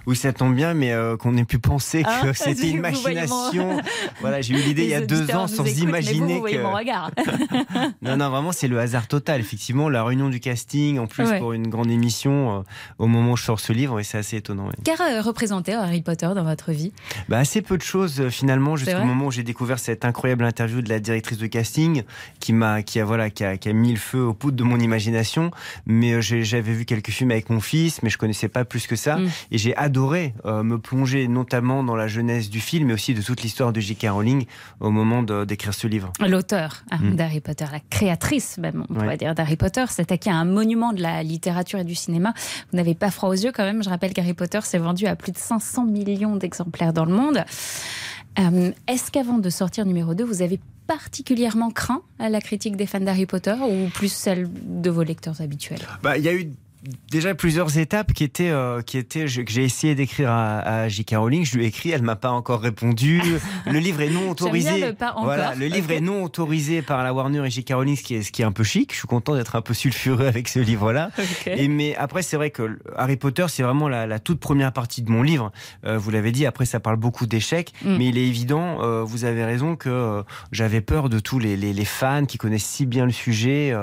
[0.06, 3.78] Oui, ça tombe bien, mais euh, qu'on ait pu penser que ah, c'était une machination.
[4.22, 6.62] voilà, j'ai eu l'idée il y a deux ans sans imaginer que.
[6.62, 7.12] Mon regard.
[8.02, 9.40] non, non, vraiment, c'est le hasard total.
[9.40, 12.64] Effectivement, la réunion du casting, en plus pour une grande émission, euh,
[13.00, 14.70] au moment où je sors ce livre, et c'est assez étonnant.
[14.84, 16.92] Qu'a euh, représenté Harry Potter dans votre vie?
[17.30, 20.90] Bah, Assez peu de choses, finalement, jusqu'au moment où j'ai découvert cette incroyable interview de
[20.90, 22.04] la directrice de casting
[22.40, 24.64] qui m'a, qui a, voilà, qui a, qui a mis le feu aux poudres de
[24.64, 25.52] mon imagination.
[25.86, 29.18] Mais j'avais vu quelques films avec mon fils, mais je connaissais pas plus que ça.
[29.18, 29.30] Mm.
[29.52, 33.22] Et j'ai adoré euh, me plonger notamment dans la jeunesse du film, mais aussi de
[33.22, 34.08] toute l'histoire de J.K.
[34.10, 34.46] Rowling
[34.80, 36.14] au moment d'écrire ce livre.
[36.26, 37.16] L'auteur hein, mm.
[37.16, 41.02] d'Harry Potter, la créatrice même, on pourrait dire, d'Harry Potter, s'attaquer à un monument de
[41.02, 42.34] la littérature et du cinéma.
[42.72, 43.84] Vous n'avez pas froid aux yeux quand même.
[43.84, 47.44] Je rappelle qu'Harry Potter s'est vendu à plus de 500 millions d'exemplaires dans le monde.
[48.40, 52.86] Euh, est-ce qu'avant de sortir numéro 2, vous avez particulièrement craint à la critique des
[52.86, 55.82] fans d'Harry Potter ou plus celle de vos lecteurs habituels?
[56.02, 56.52] Bah, Il y a eu
[57.10, 61.16] déjà plusieurs étapes qui étaient, euh, qui étaient que j'ai essayé d'écrire à, à J.K.
[61.16, 61.46] Rowling.
[61.46, 63.22] Je lui ai écrit, elle m'a pas encore répondu.
[63.66, 64.82] Le livre est non autorisé.
[64.82, 67.74] Le voilà, le livre est non autorisé par la Warner et J.K.
[67.74, 68.92] Rowling, ce qui est, ce qui est un peu chic.
[68.92, 71.12] Je suis content d'être un peu sulfureux avec ce livre-là.
[71.46, 75.02] Et mais après, c'est vrai que Harry Potter, c'est vraiment la, la, toute première partie
[75.02, 75.52] de mon livre.
[75.86, 76.46] Euh, vous l'avez dit.
[76.46, 77.98] Après, ça parle beaucoup d'échecs, mm.
[77.98, 78.82] mais il est évident.
[78.82, 82.66] Euh, vous avez raison que j'avais peur de tous les, les, les, fans qui connaissent
[82.66, 83.74] si bien le sujet.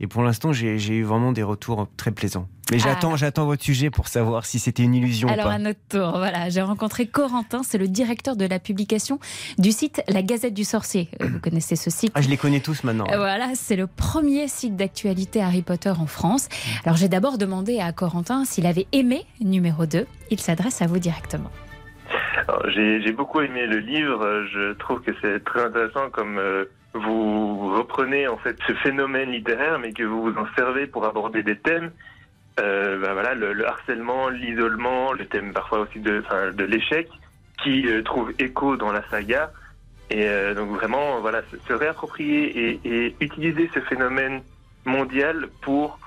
[0.00, 2.39] Et pour l'instant, j'ai eu vraiment des retours très plaisants.
[2.70, 2.88] Mais ah.
[2.88, 5.54] j'attends, j'attends votre sujet pour savoir si c'était une illusion Alors, ou pas.
[5.54, 9.18] à notre tour, voilà, j'ai rencontré Corentin, c'est le directeur de la publication
[9.58, 11.08] du site La Gazette du Sorcier.
[11.20, 13.06] Euh, vous connaissez ce site ah, Je les connais tous maintenant.
[13.10, 16.48] Euh, voilà, c'est le premier site d'actualité Harry Potter en France.
[16.84, 20.06] Alors, j'ai d'abord demandé à Corentin s'il avait aimé numéro 2.
[20.30, 21.50] Il s'adresse à vous directement.
[22.68, 24.44] J'ai beaucoup aimé le livre.
[24.52, 29.78] Je trouve que c'est très intéressant comme euh, vous reprenez en fait ce phénomène littéraire,
[29.78, 31.90] mais que vous vous en servez pour aborder des thèmes
[32.60, 37.08] ben voilà, le, harcèlement, l'isolement, le thème parfois aussi de, de l'échec,
[37.62, 39.52] qui euh, trouve écho dans la saga.
[40.10, 44.42] Et euh, donc vraiment, voilà, se, réapproprier et, utiliser ce phénomène
[44.84, 45.98] mondial pour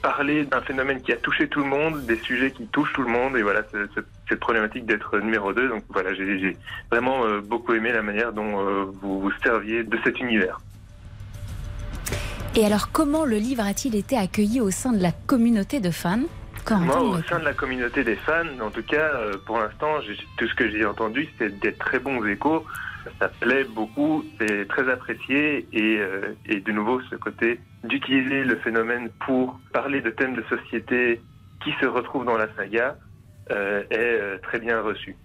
[0.00, 3.10] parler d'un phénomène qui a touché tout le monde, des sujets qui touchent tout le
[3.10, 3.36] monde.
[3.36, 3.62] Et voilà,
[4.28, 5.68] cette problématique d'être numéro 2.
[5.68, 6.56] Donc voilà, j'ai
[6.88, 10.60] vraiment beaucoup aimé la manière dont vous vous serviez de cet univers.
[12.54, 16.20] Et alors, comment le livre a-t-il été accueilli au sein de la communauté de fans?
[16.70, 19.94] Moi, au sein de la communauté des fans, en tout cas, euh, pour l'instant,
[20.36, 22.64] tout ce que j'ai entendu, c'est des très bons échos.
[23.18, 28.56] Ça plaît beaucoup, c'est très apprécié et, euh, et de nouveau, ce côté d'utiliser le
[28.56, 31.20] phénomène pour parler de thèmes de société
[31.64, 32.96] qui se retrouvent dans la saga
[33.50, 35.16] euh, est très bien reçu.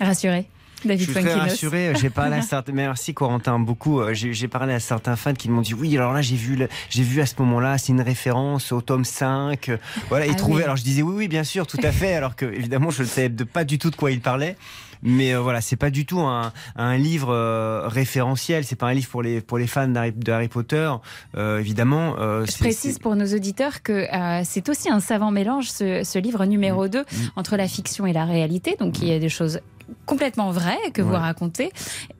[0.00, 0.48] Rassuré
[0.88, 1.92] je suis très rassuré.
[2.00, 2.72] J'ai parlé à certains.
[2.72, 4.00] Merci Corentin beaucoup.
[4.00, 5.96] Euh, j'ai parlé à certains fans qui m'ont dit oui.
[5.96, 6.58] Alors là, j'ai vu,
[6.90, 9.68] j'ai vu à ce moment-là, c'est une référence au tome 5.
[9.68, 9.76] Euh,
[10.08, 10.64] voilà, ils ah trouvaient.
[10.64, 12.14] Alors je disais oui, oui, bien sûr, tout à fait.
[12.14, 14.56] Alors que évidemment, je ne savais pas du tout de quoi il parlait.
[15.02, 18.64] Mais euh, voilà, c'est pas du tout un, un livre euh, référentiel.
[18.64, 20.90] C'est pas un livre pour les pour les fans d'Harry, Harry Potter,
[21.36, 22.16] euh, évidemment.
[22.16, 24.06] Je précise pour nos auditeurs que
[24.44, 27.02] c'est aussi un savant mélange ce, ce livre numéro 2 mm.
[27.02, 27.30] mm.
[27.36, 28.76] entre la fiction et la réalité.
[28.78, 29.60] Donc il y a des choses
[30.04, 31.72] complètement vraies que vous racontez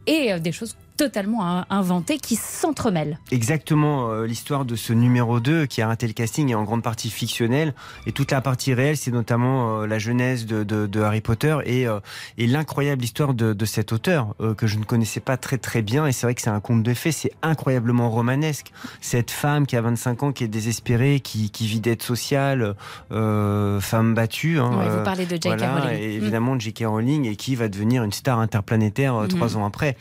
[0.07, 3.19] et des choses totalement inventé qui s'entremêlent.
[3.31, 6.83] Exactement, euh, l'histoire de ce numéro 2 qui a raté le casting est en grande
[6.83, 7.75] partie fictionnelle
[8.07, 11.57] et toute la partie réelle c'est notamment euh, la genèse de, de, de, Harry Potter
[11.65, 12.01] et, euh,
[12.39, 16.07] et l'incroyable histoire de, de, cet auteur que je ne connaissais pas très très bien
[16.07, 18.73] et c'est vrai que c'est un conte de fées, c'est incroyablement romanesque.
[19.01, 22.75] Cette femme qui a 25 ans, qui est désespérée, qui, qui vit d'aide sociale,
[23.11, 24.59] femme battue.
[24.59, 25.47] Hein, vous parlez de J.K.
[25.47, 25.99] voilà, Rowling.
[25.99, 26.85] Et évidemment de J.K.
[26.87, 29.29] Rowling et qui va devenir une star interplanétaire mm.
[29.29, 29.97] trois ans après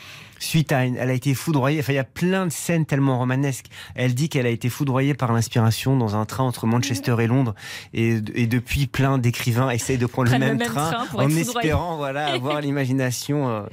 [0.46, 1.80] suite à elle a été foudroyée.
[1.80, 3.66] Enfin, il y a plein de scènes tellement romanesques.
[3.96, 7.56] Elle dit qu'elle a été foudroyée par l'inspiration dans un train entre Manchester et Londres,
[7.94, 13.50] et, depuis plein d'écrivains essayent de prendre le même, train, en espérant voilà avoir l'imagination.
[13.50, 13.64] Euh,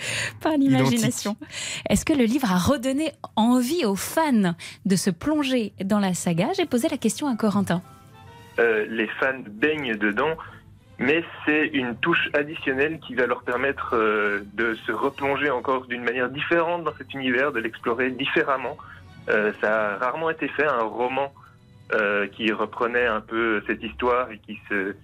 [0.41, 1.37] par l'imagination.
[1.89, 4.55] Est-ce que le livre a redonné envie aux fans
[4.87, 6.49] de se plonger dans la saga?
[6.57, 7.83] J'ai posé la question à Corentin.
[8.59, 10.37] Euh, les fans baignent dedans
[10.99, 16.05] mais c'est une touche additionnelle qui va leur permettre euh, de se replonger encore d'une
[16.05, 18.77] manière différente dans cet univers, de l'explorer différemment.
[19.29, 21.33] Euh, ça a rarement été fait, un roman
[21.93, 24.95] euh, qui reprenait un peu cette histoire et qui se,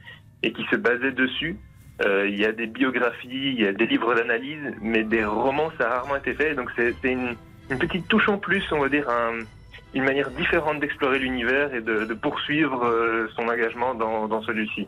[0.43, 1.57] et qui se basait dessus.
[2.05, 5.91] il y a des biographies, il y a des livres d'analyse, mais des romans, ça
[5.91, 6.55] a rarement été fait.
[6.55, 7.35] Donc c'est une,
[7.71, 9.41] une, petite touche en plus, on va dire, un,
[9.95, 14.87] une manière différente d'explorer l'univers et de, de poursuivre son engagement dans, dans celui-ci.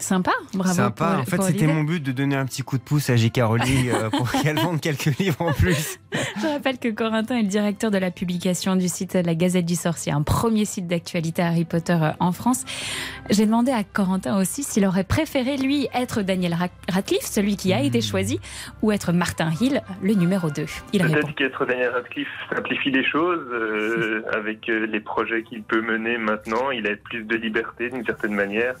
[0.00, 0.74] Sympa, bravo.
[0.74, 1.18] Sympa.
[1.20, 3.42] en fait, c'était mon but de donner un petit coup de pouce à J.K.
[3.42, 6.00] Rowling euh, pour qu'elle vende quelques livres en plus.
[6.40, 9.74] Je rappelle que Corentin est le directeur de la publication du site La Gazette du
[9.74, 12.64] Sorcier, un premier site d'actualité Harry Potter euh, en France.
[13.28, 16.56] J'ai demandé à Corentin aussi s'il aurait préféré, lui, être Daniel
[16.88, 17.86] Radcliffe, celui qui a hmm.
[17.86, 18.40] été choisi,
[18.80, 20.64] ou être Martin Hill, le numéro 2.
[20.94, 26.16] Il Peut-être qu'être Daniel Radcliffe simplifie les choses euh, avec les projets qu'il peut mener
[26.16, 26.70] maintenant.
[26.70, 28.76] Il a plus de liberté d'une certaine manière.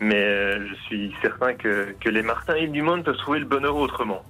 [0.00, 3.46] Mais euh, je suis certain que, que les Martins et du monde peuvent trouver le
[3.46, 4.22] bonheur autrement.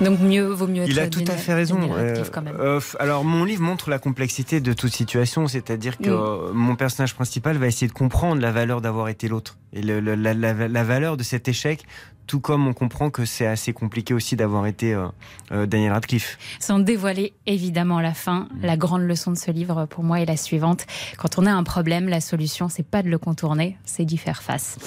[0.00, 1.80] Donc mieux, vaut mieux être Il a tout à fait raison.
[1.96, 2.22] Euh,
[2.58, 7.56] euh, alors mon livre montre la complexité de toute situation, c'est-à-dire que mon personnage principal
[7.56, 11.22] va essayer de comprendre la valeur d'avoir été l'autre et la, la, la, valeur de
[11.22, 11.86] cet échec
[12.26, 15.06] tout comme on comprend que c'est assez compliqué aussi d'avoir été euh,
[15.52, 16.38] euh, Daniel Radcliffe.
[16.60, 20.36] Sans dévoiler évidemment la fin, la grande leçon de ce livre pour moi est la
[20.36, 20.86] suivante.
[21.18, 24.42] Quand on a un problème, la solution, c'est pas de le contourner, c'est d'y faire
[24.42, 24.78] face.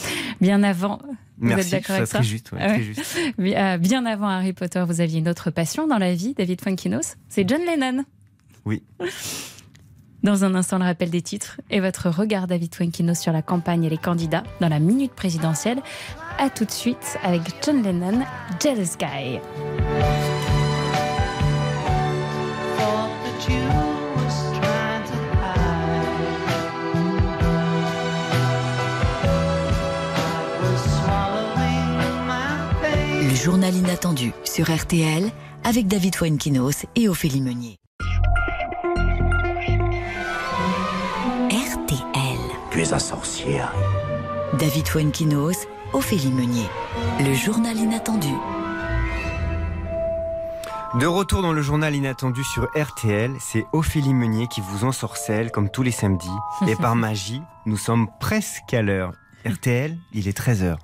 [0.41, 0.99] Bien avant,
[1.37, 2.51] vous êtes avec ça juste,
[3.39, 7.15] euh, Bien avant Harry Potter, vous aviez une autre passion dans la vie, David Funkinos,
[7.29, 8.03] c'est John Lennon.
[8.65, 8.83] Oui.
[10.21, 13.85] Dans un instant, le rappel des titres et votre regard, David Twankino, sur la campagne
[13.85, 15.81] et les candidats dans la minute présidentielle.
[16.37, 18.25] A tout de suite avec John Lennon,
[18.61, 19.39] Jealous Guy.
[33.23, 35.29] Le journal inattendu sur RTL
[35.63, 37.78] avec David Fuenquinos et Ophélie Meunier.
[42.91, 43.61] Un sorcier,
[44.57, 46.65] David Fuenquinos, Ophélie Meunier.
[47.19, 48.33] Le journal inattendu.
[50.99, 55.69] De retour dans le journal inattendu sur RTL, c'est Ophélie Meunier qui vous ensorcelle comme
[55.69, 56.27] tous les samedis.
[56.67, 59.11] Et par magie, nous sommes presque à l'heure.
[59.45, 60.77] RTL, il est 13h.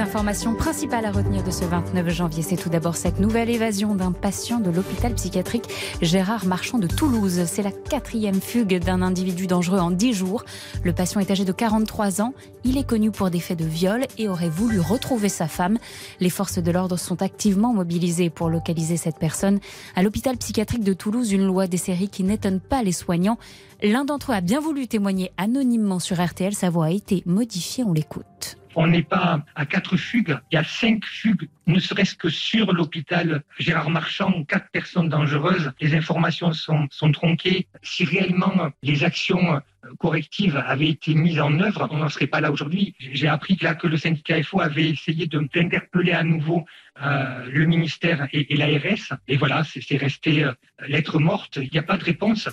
[0.00, 3.94] Les informations principales à retenir de ce 29 janvier, c'est tout d'abord cette nouvelle évasion
[3.94, 5.68] d'un patient de l'hôpital psychiatrique
[6.00, 7.42] Gérard Marchand de Toulouse.
[7.44, 10.44] C'est la quatrième fugue d'un individu dangereux en 10 jours.
[10.84, 12.32] Le patient est âgé de 43 ans.
[12.64, 15.76] Il est connu pour des faits de viol et aurait voulu retrouver sa femme.
[16.18, 19.60] Les forces de l'ordre sont activement mobilisées pour localiser cette personne.
[19.96, 23.38] À l'hôpital psychiatrique de Toulouse, une loi des séries qui n'étonne pas les soignants.
[23.82, 26.54] L'un d'entre eux a bien voulu témoigner anonymement sur RTL.
[26.54, 27.84] Sa voix a été modifiée.
[27.84, 28.59] On l'écoute.
[28.74, 32.72] On n'est pas à quatre fugues, il y a cinq fugues, ne serait-ce que sur
[32.72, 35.72] l'hôpital Gérard Marchand, quatre personnes dangereuses.
[35.80, 37.66] Les informations sont, tronquées.
[37.82, 39.60] Si réellement les actions
[39.98, 42.94] correctives avaient été mises en œuvre, on n'en serait pas là aujourd'hui.
[42.98, 46.64] J'ai appris là que le syndicat FO avait essayé d'interpeller à nouveau
[47.02, 49.18] euh, le ministère et, l'ARS.
[49.26, 50.52] Et voilà, c'est resté euh,
[50.86, 51.58] lettre morte.
[51.62, 52.48] Il n'y a pas de réponse.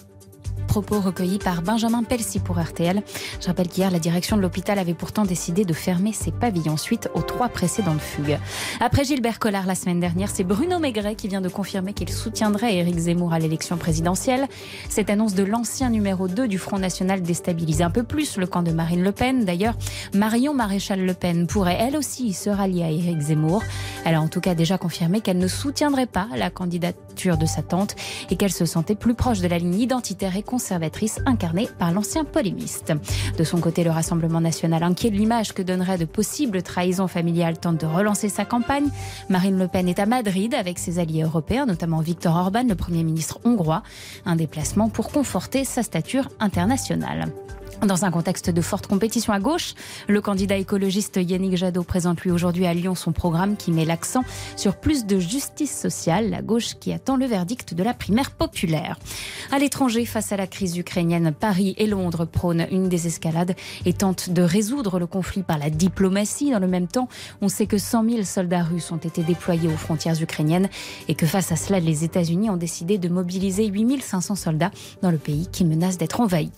[0.67, 3.01] Propos recueillis par Benjamin Pelsi pour RTL.
[3.39, 7.09] Je rappelle qu'hier, la direction de l'hôpital avait pourtant décidé de fermer ses pavillons suite
[7.13, 8.37] aux trois précédentes fugues.
[8.79, 12.75] Après Gilbert Collard la semaine dernière, c'est Bruno Maigret qui vient de confirmer qu'il soutiendrait
[12.75, 14.47] Éric Zemmour à l'élection présidentielle.
[14.89, 18.61] Cette annonce de l'ancien numéro 2 du Front National déstabilise un peu plus le camp
[18.61, 19.45] de Marine Le Pen.
[19.45, 19.75] D'ailleurs,
[20.13, 23.63] Marion Maréchal Le Pen pourrait elle aussi se rallier à Éric Zemmour.
[24.05, 27.61] Elle a en tout cas déjà confirmé qu'elle ne soutiendrait pas la candidature de sa
[27.61, 27.95] tante
[28.29, 32.25] et qu'elle se sentait plus proche de la ligne identitaire et conservatrice incarnée par l'ancien
[32.25, 32.91] polémiste.
[33.37, 37.59] De son côté, le Rassemblement national, inquiet de l'image que donnerait de possibles trahisons familiales,
[37.59, 38.89] tente de relancer sa campagne.
[39.29, 43.03] Marine Le Pen est à Madrid avec ses alliés européens, notamment Viktor Orban, le Premier
[43.03, 43.83] ministre hongrois.
[44.25, 47.27] Un déplacement pour conforter sa stature internationale.
[47.85, 49.75] Dans un contexte de forte compétition à gauche,
[50.07, 54.23] le candidat écologiste Yannick Jadot présente lui aujourd'hui à Lyon son programme qui met l'accent
[54.55, 58.97] sur plus de justice sociale, la gauche qui attend le verdict de la primaire populaire.
[59.51, 64.31] À l'étranger, face à la crise ukrainienne, Paris et Londres prônent une désescalade et tentent
[64.31, 66.49] de résoudre le conflit par la diplomatie.
[66.49, 67.07] Dans le même temps,
[67.41, 70.69] on sait que 100 000 soldats russes ont été déployés aux frontières ukrainiennes
[71.07, 74.71] et que face à cela, les États-Unis ont décidé de mobiliser 8500 soldats
[75.03, 76.49] dans le pays qui menace d'être envahi.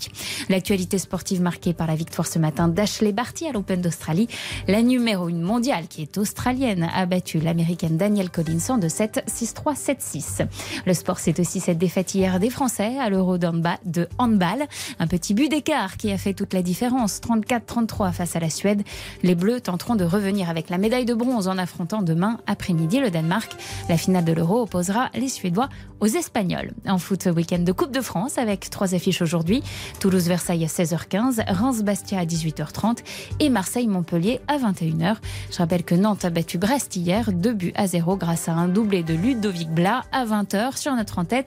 [0.47, 4.27] L'actualité sportive marquée par la victoire ce matin d'Ashley Barty à l'Open d'Australie.
[4.67, 9.75] La numéro 1 mondiale, qui est australienne, a battu l'américaine Danielle Collinson de 7 6-3,
[9.75, 10.47] 7-6.
[10.85, 14.67] Le sport, c'est aussi cette défaite hier des Français à l'Euro de handball.
[14.99, 17.21] Un petit but d'écart qui a fait toute la différence.
[17.21, 18.83] 34-33 face à la Suède.
[19.23, 23.09] Les Bleus tenteront de revenir avec la médaille de bronze en affrontant demain après-midi le
[23.09, 23.51] Danemark.
[23.89, 25.69] La finale de l'Euro opposera les Suédois
[26.01, 26.69] aux Espagnols.
[26.87, 29.63] En foot, week-end de Coupe de France avec trois affiches aujourd'hui.
[29.99, 30.67] Toulouse-Versailles à
[30.99, 32.97] 16h15, Reims-Bastia à 18h30
[33.39, 35.17] et Marseille-Montpellier à 21h.
[35.51, 38.67] Je rappelle que Nantes a battu Brest hier, 2 buts à 0 grâce à un
[38.67, 41.45] doublé de Ludovic Blas à 20h sur notre antenne,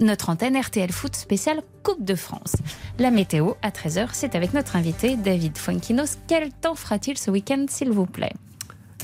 [0.00, 2.56] notre antenne RTL Foot spécial Coupe de France.
[2.98, 6.18] La météo à 13h, c'est avec notre invité David Fuenquinos.
[6.26, 8.32] Quel temps fera-t-il ce week-end, s'il vous plaît?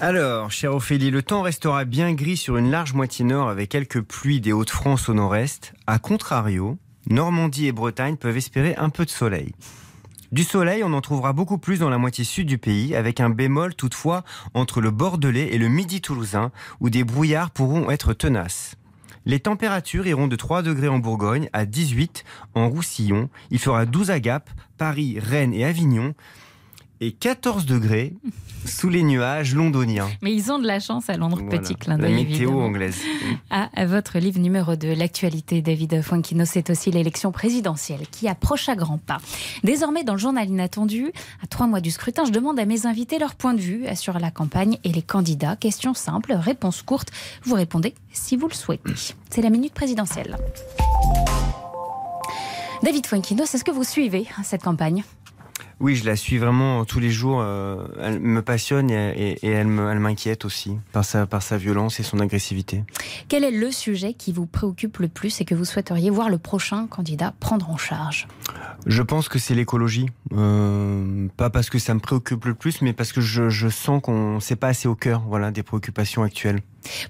[0.01, 4.01] Alors, chère Ophélie, le temps restera bien gris sur une large moitié nord avec quelques
[4.01, 5.73] pluies des Hauts-de-France au nord-est.
[5.87, 6.77] A contrario,
[7.09, 9.53] Normandie et Bretagne peuvent espérer un peu de soleil.
[10.35, 13.31] Du soleil, on en trouvera beaucoup plus dans la moitié sud du pays, avec un
[13.31, 18.75] bémol toutefois entre le Bordelais et le Midi toulousain, où des brouillards pourront être tenaces.
[19.27, 22.25] Les températures iront de 3 degrés en Bourgogne à 18
[22.57, 23.31] en Roussillon.
[23.53, 26.15] Il fera 12 à Gap, Paris, Rennes et Avignon
[27.05, 28.15] et 14 degrés
[28.65, 30.09] sous les nuages londoniens.
[30.23, 32.15] Mais ils ont de la chance à Londres, petit clin d'œil.
[32.15, 32.97] La météo anglaise.
[33.51, 38.75] À, votre livre numéro 2, L'actualité, David Fuenquino, c'est aussi l'élection présidentielle qui approche à
[38.75, 39.19] grands pas.
[39.65, 41.13] Désormais, dans le journal inattendu,
[41.43, 44.19] à trois mois du scrutin, je demande à mes invités leur point de vue sur
[44.19, 45.57] la campagne et les candidats.
[45.57, 47.11] Question simple, réponse courte.
[47.43, 48.95] Vous répondez si vous le souhaitez.
[49.29, 50.39] C'est la minute présidentielle.
[52.83, 55.05] David Fuenquinos, est-ce que vous suivez cette campagne?
[55.81, 57.41] Oui, je la suis vraiment tous les jours.
[57.41, 62.21] Euh, elle me passionne et, elle m'inquiète aussi par sa, par sa violence et son
[62.21, 62.85] agressivité.
[63.29, 66.39] Quel est le sujet qui vous préoccupe le plus et que vous souhaiteriez voir le
[66.39, 68.29] prochain candidat prendre en charge?
[68.87, 70.07] Je pense que c'est l'écologie.
[70.33, 74.01] Euh, pas parce que ça me préoccupe le plus, mais parce que je, je sens
[74.03, 76.61] qu'on ne pas assez au cœur voilà, des préoccupations actuelles.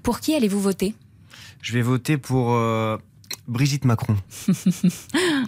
[0.03, 0.95] Pour qui allez-vous voter?
[1.61, 2.55] Je vais voter pour...
[2.55, 2.97] Euh,
[3.47, 4.17] Brigitte Macron.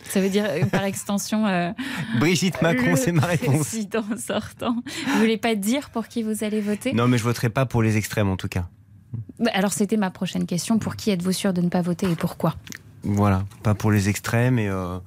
[0.05, 1.47] Ça veut dire euh, par extension.
[1.47, 1.73] Euh,
[2.19, 3.69] Brigitte Macron, c'est ma réponse.
[3.69, 4.77] Président sortant.
[5.07, 6.93] Vous voulez pas dire pour qui vous allez voter?
[6.93, 8.69] Non, mais je voterai pas pour les extrêmes en tout cas.
[9.39, 10.79] Bah, alors c'était ma prochaine question.
[10.79, 12.55] Pour qui êtes-vous sûr de ne pas voter et pourquoi?
[13.07, 14.99] Voilà, pas pour les extrêmes et euh,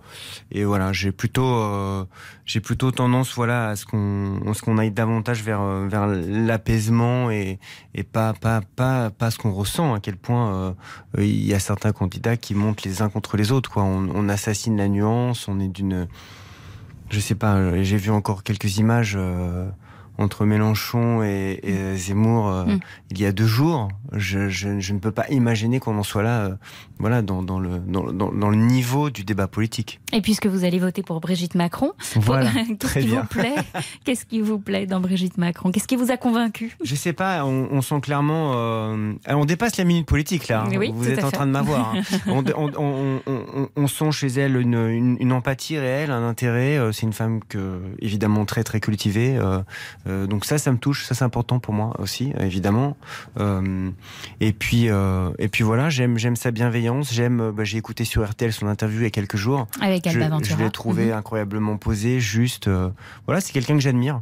[0.51, 2.05] et voilà, j'ai plutôt euh,
[2.45, 7.29] j'ai plutôt tendance voilà à ce qu'on ce qu'on aille davantage vers euh, vers l'apaisement
[7.29, 7.59] et
[7.93, 10.75] et pas pas pas pas ce qu'on ressent à quel point
[11.17, 13.83] il y a certains candidats qui montent les uns contre les autres quoi.
[13.83, 16.07] On, on assassine la nuance, on est d'une
[17.09, 19.17] je sais pas, j'ai vu encore quelques images
[20.19, 22.79] entre Mélenchon et, Zemmour euh, mm.
[23.11, 23.87] il y a deux jours.
[24.11, 26.55] Je, je, ne peux pas imaginer qu'on en soit là, euh,
[26.99, 30.01] voilà, dans, dans le, dans, dans, le niveau du débat politique.
[30.11, 33.55] Et puisque vous allez voter pour Brigitte Macron, voilà, qu'est-ce qui vous plaît?
[34.03, 35.71] Qu'est-ce qui vous plaît dans Brigitte Macron?
[35.71, 36.75] Qu'est-ce qui vous a convaincu?
[36.83, 37.45] Je sais pas.
[37.45, 40.65] On, sent clairement, euh, on dépasse la minute politique là.
[40.65, 40.91] Hein.
[40.93, 41.95] vous êtes en train de m'avoir.
[41.95, 42.01] Hein.
[42.27, 43.21] on,
[43.75, 46.79] on, sent chez elle une, une, empathie réelle, un intérêt.
[46.91, 49.39] C'est une femme que évidemment très très cultivée.
[50.07, 52.97] Euh, donc ça, ça me touche, ça c'est important pour moi aussi, évidemment.
[53.39, 53.89] Euh,
[54.41, 56.88] et puis et puis voilà, j'aime j'aime sa bienveillance.
[57.11, 59.67] J'aime, bah, j'ai écouté sur RTL son interview il y a quelques jours.
[59.81, 61.13] Avec Alba Je, je l'ai trouvé mhm.
[61.13, 62.67] incroyablement posé, juste.
[62.67, 62.89] Euh,
[63.25, 64.21] voilà, c'est quelqu'un que j'admire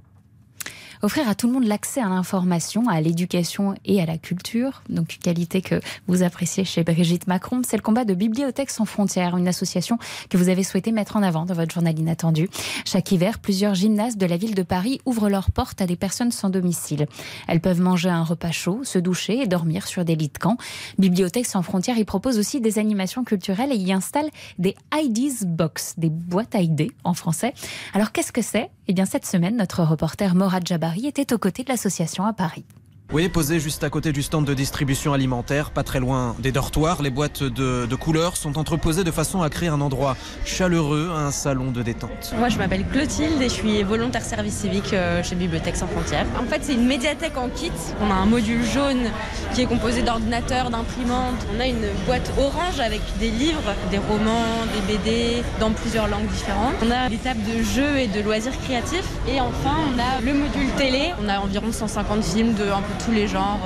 [1.02, 5.18] offrir à tout le monde l'accès à l'information, à l'éducation et à la culture, donc
[5.22, 7.62] qualité que vous appréciez chez Brigitte Macron.
[7.66, 9.98] C'est le combat de Bibliothèques sans frontières, une association
[10.30, 12.50] que vous avez souhaité mettre en avant dans votre journal inattendu.
[12.86, 16.32] Chaque hiver, plusieurs gymnases de la ville de Paris ouvrent leurs portes à des personnes
[16.32, 17.08] sans domicile.
[17.48, 20.58] Elles peuvent manger un repas chaud, se doucher et dormir sur des lits de camp.
[20.98, 25.96] Bibliothèques sans frontières y propose aussi des animations culturelles et y installe des IDs Box,
[25.98, 27.54] des boîtes à idées en français.
[27.94, 28.70] Alors qu'est-ce que c'est?
[28.90, 32.66] Eh bien cette semaine, notre reporter Morad Jabba était aux côtés de l'association à Paris.
[33.14, 37.02] Oui, posé juste à côté du stand de distribution alimentaire, pas très loin des dortoirs,
[37.02, 41.72] les boîtes de, couleurs sont entreposées de façon à créer un endroit chaleureux, un salon
[41.72, 42.34] de détente.
[42.38, 46.26] Moi, je m'appelle Clotilde et je suis volontaire service civique euh, chez Bibliothèque sans frontières.
[46.38, 47.72] En fait, c'est une médiathèque en kit.
[48.02, 49.10] On a un module jaune
[49.54, 51.48] qui est composé d'ordinateurs, d'imprimantes.
[51.56, 56.28] On a une boîte orange avec des livres, des romans, des BD dans plusieurs langues
[56.28, 56.76] différentes.
[56.86, 59.08] On a des tables de jeux et de loisirs créatifs.
[59.30, 61.14] Et enfin, on a le module télé.
[61.24, 63.60] On a environ 150 films de un peu tous les genres.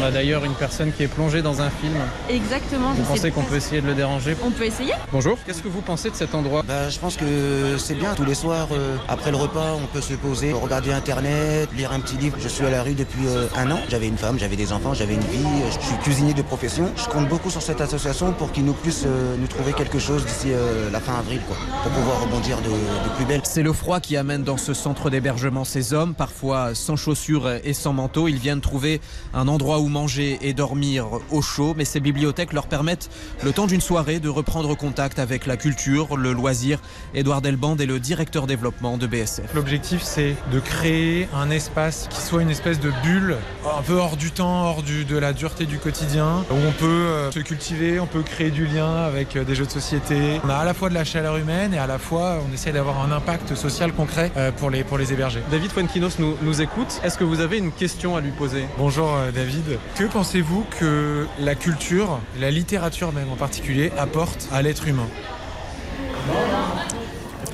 [0.00, 1.94] On a d'ailleurs une personne qui est plongée dans un film.
[2.28, 2.92] Exactement.
[2.92, 4.36] Vous pensez qu'on peut essayer de le déranger?
[4.44, 5.36] On peut essayer Bonjour.
[5.46, 6.62] Qu'est-ce que vous pensez de cet endroit?
[6.66, 8.14] Bah, Je pense que c'est bien.
[8.14, 8.68] Tous les soirs,
[9.08, 12.36] après le repas, on peut se poser, regarder Internet, lire un petit livre.
[12.40, 13.78] Je suis à la rue depuis un an.
[13.88, 15.44] J'avais une femme, j'avais des enfants, j'avais une vie.
[15.66, 16.90] Je suis cuisinier de profession.
[16.96, 19.06] Je compte beaucoup sur cette association pour qu'ils nous puissent
[19.38, 20.48] nous trouver quelque chose d'ici
[20.92, 23.40] la fin avril, quoi, pour pouvoir rebondir de, de plus belle.
[23.44, 27.72] C'est le froid qui amène dans ce centre d'hébergement ces hommes, parfois sans chaussures et
[27.72, 28.28] sans manteau.
[28.28, 29.00] Ils viennent trouver
[29.34, 33.10] un endroit où manger et dormir au chaud, mais ces bibliothèques leur permettent,
[33.42, 36.78] le temps d'une soirée, de reprendre contact avec la culture, le loisir.
[37.12, 39.52] Édouard Delband est le directeur développement de BSF.
[39.56, 44.16] L'objectif, c'est de créer un espace qui soit une espèce de bulle, un peu hors
[44.16, 47.98] du temps, hors du, de la dureté du quotidien, où on peut euh, se cultiver,
[47.98, 50.40] on peut créer du lien avec euh, des jeux de société.
[50.44, 52.70] On a à la fois de la chaleur humaine et à la fois on essaie
[52.70, 55.40] d'avoir un impact social concret euh, pour les, pour les héberger.
[55.50, 57.00] David Fuenquinos nous, nous écoute.
[57.02, 58.59] Est-ce que vous avez une question à lui poser?
[58.78, 59.78] Bonjour David.
[59.96, 65.06] Que pensez-vous que la culture, la littérature même en particulier, apporte à l'être humain?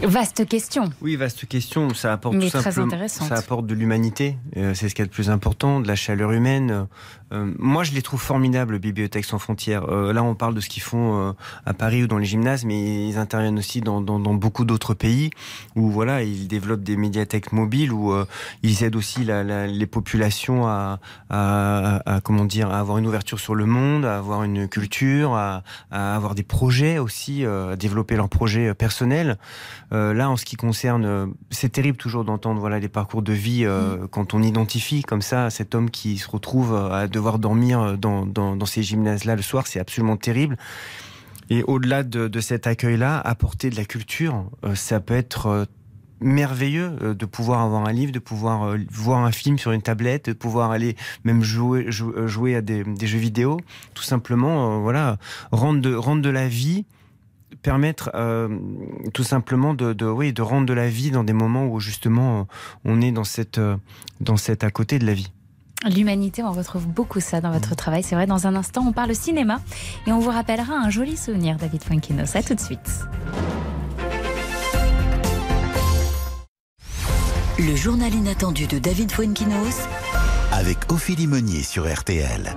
[0.03, 0.91] Vaste question.
[1.01, 1.93] Oui, vaste question.
[1.95, 4.37] Ça apporte Mais tout très simplement, ça apporte de l'humanité.
[4.57, 6.87] Euh, c'est ce qu'il y a de plus important, de la chaleur humaine.
[7.33, 9.85] Euh, moi, je les trouve formidables, Bibliothèques sans frontières.
[9.89, 11.35] Euh, là, on parle de ce qu'ils font
[11.65, 14.95] à Paris ou dans les gymnases, mais ils interviennent aussi dans, dans, dans beaucoup d'autres
[14.95, 15.31] pays
[15.75, 18.15] où voilà, ils développent des médiathèques mobiles où
[18.63, 23.07] ils aident aussi la, la, les populations à, à, à, comment dire, à avoir une
[23.07, 28.17] ouverture sur le monde, à avoir une culture, à, avoir des projets aussi, à développer
[28.17, 29.39] leurs projets personnels.
[29.93, 33.33] Euh, là, en ce qui concerne, euh, c'est terrible toujours d'entendre voilà les parcours de
[33.33, 37.97] vie euh, quand on identifie comme ça cet homme qui se retrouve à devoir dormir
[37.97, 40.57] dans, dans, dans ces gymnases-là le soir, c'est absolument terrible.
[41.51, 45.69] Et au-delà de, de cet accueil-là, apporter de la culture, euh, ça peut être
[46.21, 50.33] merveilleux de pouvoir avoir un livre, de pouvoir voir un film sur une tablette, de
[50.33, 53.61] pouvoir aller même jouer, jou- jouer à des, des jeux vidéo,
[53.95, 55.19] tout simplement, euh, voilà,
[55.53, 56.87] rendre de, rendre de la vie
[57.63, 58.49] permettre euh,
[59.15, 62.41] tout simplement de, de, oui, de rendre de la vie dans des moments où justement
[62.41, 62.45] euh,
[62.85, 63.77] on est dans cette, euh,
[64.21, 65.31] dans cette à côté de la vie.
[65.85, 68.03] L'humanité, on retrouve beaucoup ça dans votre travail.
[68.03, 69.61] C'est vrai, dans un instant, on parle cinéma
[70.07, 72.35] et on vous rappellera un joli souvenir, David Fuenquinos.
[72.35, 73.05] À tout de suite.
[77.59, 79.87] Le journal inattendu de David Fuenquinos
[80.53, 82.55] Avec Ophélie Meunier sur RTL.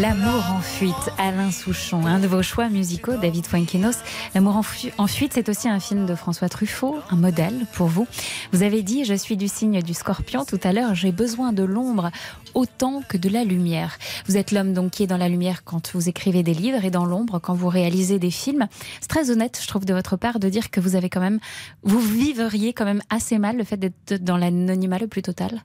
[0.00, 3.96] L'amour en fuite, Alain Souchon, un de vos choix musicaux, David Fuenquinos.
[4.34, 4.62] L'amour en,
[4.98, 8.06] en fuite, c'est aussi un film de François Truffaut, un modèle pour vous.
[8.52, 11.62] Vous avez dit, je suis du signe du scorpion tout à l'heure, j'ai besoin de
[11.62, 12.10] l'ombre
[12.52, 13.96] autant que de la lumière.
[14.26, 16.90] Vous êtes l'homme donc qui est dans la lumière quand vous écrivez des livres et
[16.90, 18.66] dans l'ombre quand vous réalisez des films.
[19.00, 21.38] C'est très honnête, je trouve, de votre part de dire que vous avez quand même,
[21.84, 25.62] vous vivriez quand même assez mal le fait d'être dans l'anonymat le plus total.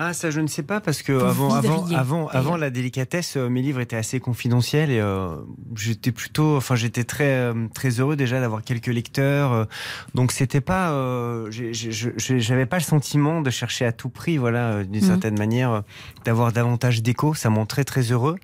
[0.00, 3.36] Ah ça je ne sais pas parce que Vous avant avant avant avant la délicatesse
[3.36, 5.34] euh, mes livres étaient assez confidentiels et euh,
[5.74, 9.66] j'étais plutôt enfin j'étais très euh, très heureux déjà d'avoir quelques lecteurs
[10.14, 15.02] donc c'était pas euh, j'avais pas le sentiment de chercher à tout prix voilà d'une
[15.02, 15.06] Mhm.
[15.08, 15.82] certaine manière
[16.24, 17.34] d'avoir davantage d'écho.
[17.34, 18.36] Ça me rend très très heureux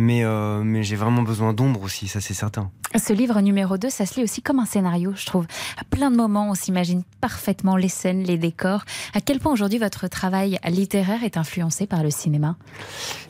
[0.00, 2.70] mais euh, mais j'ai vraiment besoin d'ombre aussi ça c'est certain.
[2.96, 5.46] Ce livre numéro 2, ça se lit aussi comme un scénario, je trouve.
[5.76, 8.82] À plein de moments, on s'imagine parfaitement les scènes, les décors.
[9.12, 12.56] À quel point aujourd'hui votre travail littéraire est influencé par le cinéma?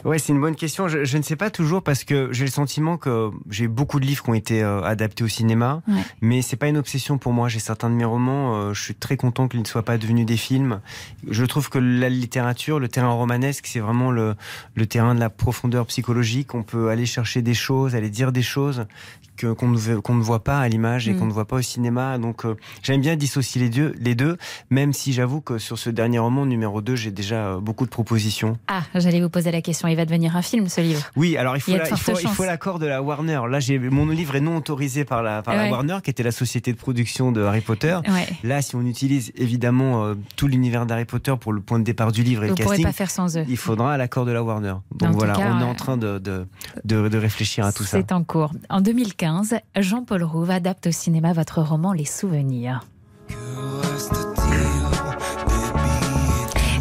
[0.05, 0.87] Ouais, c'est une bonne question.
[0.87, 4.07] Je, je ne sais pas toujours parce que j'ai le sentiment que j'ai beaucoup de
[4.07, 6.03] livres qui ont été euh, adaptés au cinéma, Ouais.
[6.21, 7.49] mais c'est pas une obsession pour moi.
[7.49, 10.25] J'ai certains de mes romans, euh, je suis très content qu'ils ne soient pas devenus
[10.25, 10.81] des films.
[11.29, 14.37] Je trouve que la littérature, le terrain romanesque, c'est vraiment le,
[14.77, 16.55] le terrain de la profondeur psychologique.
[16.59, 18.87] On peut aller chercher des choses, aller dire des choses
[19.45, 21.19] qu'on ne, voit pas à l'image et Mm.
[21.19, 22.19] qu'on ne voit pas au cinéma.
[22.19, 24.37] Donc euh, j'aime bien dissocier les deux, les deux,
[24.71, 27.91] même si j'avoue que sur ce dernier roman numéro 2, j'ai déjà euh, beaucoup de
[27.91, 28.59] propositions.
[28.69, 29.89] Ah, j'allais vous poser la question.
[29.89, 31.03] Il va devenir un film, ce livre.
[31.17, 33.41] Oui, alors il faut, la- de l'accord de la Warner.
[33.49, 33.59] Là,
[33.91, 35.71] mon livre est non autorisé par la, par la Ouais.
[35.71, 37.99] Warner, qui était la société de production de Harry Potter.
[38.09, 38.27] Ouais.
[38.45, 42.13] Là, si on utilise évidemment euh, tout l'univers d'Harry Potter pour le point de départ
[42.13, 43.45] du livre et Vous le casting, pas faire sans eux.
[43.49, 44.75] il faudra l'accord de la Warner.
[44.95, 46.47] Donc voilà, cas, on est en train de, de,
[46.85, 47.99] de, de réfléchir à tout ça.
[47.99, 48.53] C'est en cours.
[48.71, 49.28] En 2015,
[49.77, 52.85] Jean-Paul Rouve adapte au cinéma votre roman Les Souvenirs.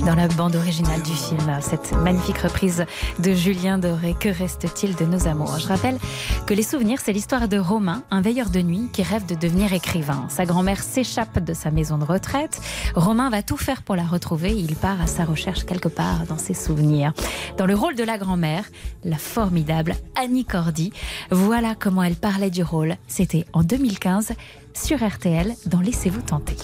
[0.08, 1.60] Dans la bande originale du film.
[1.60, 2.86] Cette magnifique reprise
[3.20, 4.16] de Julien Doré.
[4.18, 5.60] Que reste-t-il de nos amours?
[5.60, 5.98] Je rappelle
[6.46, 9.74] que Les Souvenirs, c'est l'histoire de Romain, un veilleur de nuit qui rêve de devenir
[9.74, 10.26] écrivain.
[10.30, 12.62] Sa grand-mère s'échappe de sa maison de retraite.
[12.96, 14.56] Romain va tout faire pour la retrouver.
[14.56, 17.12] Il part à sa recherche quelque part dans ses souvenirs.
[17.58, 18.64] Dans le rôle de la grand-mère,
[19.04, 20.94] la formidable Annie Cordy.
[21.32, 22.96] Voilà comment elle parlait du rôle.
[23.08, 24.32] C'était en 2015
[24.74, 26.56] sur RTL dans Laissez-vous tenter.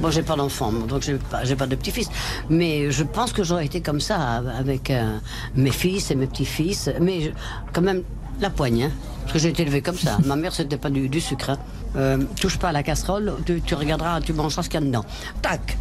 [0.00, 2.08] Moi, j'ai pas d'enfant, donc j'ai pas, j'ai pas de petit-fils.
[2.50, 5.18] Mais je pense que j'aurais été comme ça avec euh,
[5.54, 6.90] mes fils et mes petits-fils.
[7.00, 7.32] Mais
[7.72, 8.02] quand même,
[8.40, 8.90] la poigne, hein,
[9.22, 10.18] parce que j'ai été élevé comme ça.
[10.24, 11.50] Ma mère, c'était pas du, sucre.
[11.50, 11.58] Hein.
[11.96, 15.04] Euh, touche pas à la casserole, tu, regarderas, tu mangeras ce qu'il y a dedans.
[15.40, 15.78] Tac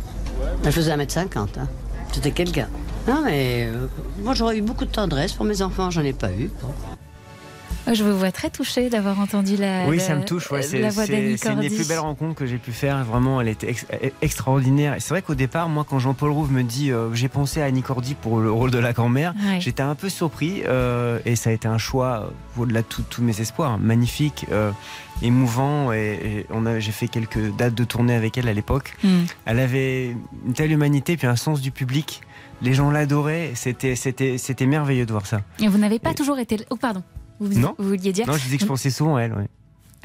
[0.63, 1.37] Elle faisait 1m50.
[1.37, 1.67] Hein.
[2.11, 2.67] C'était quelqu'un.
[3.07, 3.87] Non, mais euh,
[4.23, 6.49] moi, j'aurais eu beaucoup de tendresse pour mes enfants, j'en ai pas eu.
[7.91, 9.87] Je vous vois très touchée d'avoir entendu la.
[9.87, 10.49] Oui, ça me touche.
[10.61, 13.03] c'est une des plus belles rencontres que j'ai pu faire.
[13.03, 13.75] Vraiment, elle était
[14.21, 14.95] extraordinaire.
[14.99, 17.83] C'est vrai qu'au départ, moi, quand Jean-Paul Rouve me dit euh, j'ai pensé à Annie
[17.83, 21.53] Cordy pour le rôle de la grand-mère, j'étais un peu surpris euh, et ça a
[21.53, 22.27] été un choix
[22.57, 23.77] euh, au-delà de tous mes espoirs.
[23.77, 24.45] Magnifique,
[25.21, 25.91] émouvant.
[25.93, 28.93] Et, on a, j'ai fait quelques dates de tournée avec elle à l'époque.
[29.03, 29.23] Hmm.
[29.45, 30.15] Elle avait
[30.45, 32.21] une telle humanité puis un sens du public.
[32.61, 33.51] Les gens l'adoraient.
[33.53, 35.41] C'était, c'était, c'était merveilleux de voir ça.
[35.59, 36.57] Et vous n'avez pas toujours été.
[36.69, 37.03] Oh, pardon.
[37.39, 37.75] Vous, non.
[37.77, 39.33] vous vouliez dire Non, je dis que je pensais souvent à elle.
[39.33, 39.47] Ouais.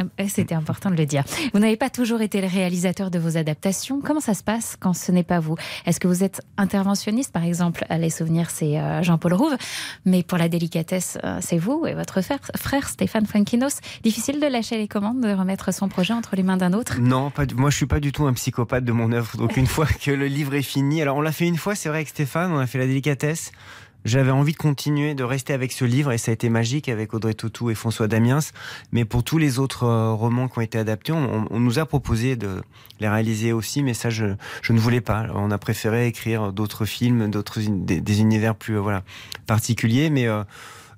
[0.01, 1.25] Euh, c'était important de le dire.
[1.53, 4.01] Vous n'avez pas toujours été le réalisateur de vos adaptations.
[4.01, 5.57] Comment ça se passe quand ce n'est pas vous?
[5.87, 9.57] Est-ce que vous êtes interventionniste Par exemple, à Les Souvenirs, c'est euh, Jean-Paul Rouve.
[10.05, 13.81] Mais pour la délicatesse, euh, c'est vous et votre frère, Stéphane Frankinos.
[14.03, 17.01] Difficile de lâcher les commandes, de remettre son projet entre les mains d'un autre?
[17.01, 19.37] Non, pas, moi je suis pas du tout un psychopathe de mon œuvre.
[19.37, 21.89] Donc une fois que le livre est fini, alors on l'a fait une fois, c'est
[21.89, 23.53] vrai avec Stéphane, on a fait la délicatesse
[24.05, 27.13] j'avais envie de continuer, de rester avec ce livre, et ça a été magique avec
[27.15, 28.41] Audrey Tautou et François Damiens.
[28.93, 32.37] Mais pour tous les autres euh, romans qui ont été adaptés, on, nous a proposé
[32.37, 32.63] de
[33.01, 34.25] les réaliser aussi, mais ça, je,
[34.71, 35.27] ne voulais pas.
[35.35, 39.03] On a préféré écrire d'autres films, d'autres des, univers plus euh, voilà
[39.47, 40.43] particuliers, mais euh,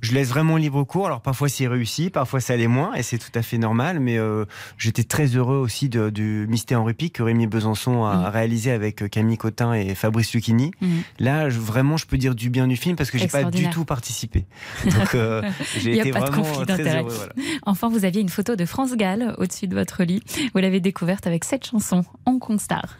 [0.03, 1.07] je laisse vraiment libre cours.
[1.07, 4.01] Alors parfois c'est réussi, parfois ça l'est moins, et c'est tout à fait normal.
[4.01, 4.45] Mais euh,
[4.77, 8.33] j'étais très heureux aussi de, du Mystère en répit que Rémi Besançon a mm.
[8.33, 10.73] réalisé avec euh, Camille Cotin et Fabrice Lucchini.
[10.81, 10.89] Mm.
[11.21, 13.85] Là, vraiment, je peux dire du bien du film parce que j'ai pas du tout
[13.85, 14.45] participé.
[14.85, 15.43] Donc euh,
[15.79, 17.29] j'ai été vraiment très heureux.
[17.65, 20.23] Enfin, vous aviez une photo de France Gall au-dessus de votre lit.
[20.53, 22.99] Vous l'avez découverte avec cette chanson, Hong Kong Star.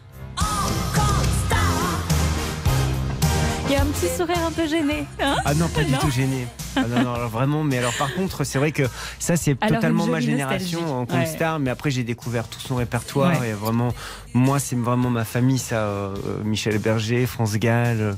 [3.73, 5.07] Il y a un petit sourire un peu gêné.
[5.19, 6.45] Hein ah non, pas du tout gêné.
[6.75, 8.83] Ah non, non, vraiment, mais alors par contre, c'est vrai que
[9.17, 11.25] ça, c'est totalement ma génération en ouais.
[11.25, 13.91] star, mais après, j'ai découvert tout son répertoire et vraiment,
[14.35, 15.77] moi, c'est vraiment ma famille, ça.
[15.77, 16.13] Euh,
[16.43, 17.99] Michel Berger, France Gall.
[17.99, 18.13] Euh,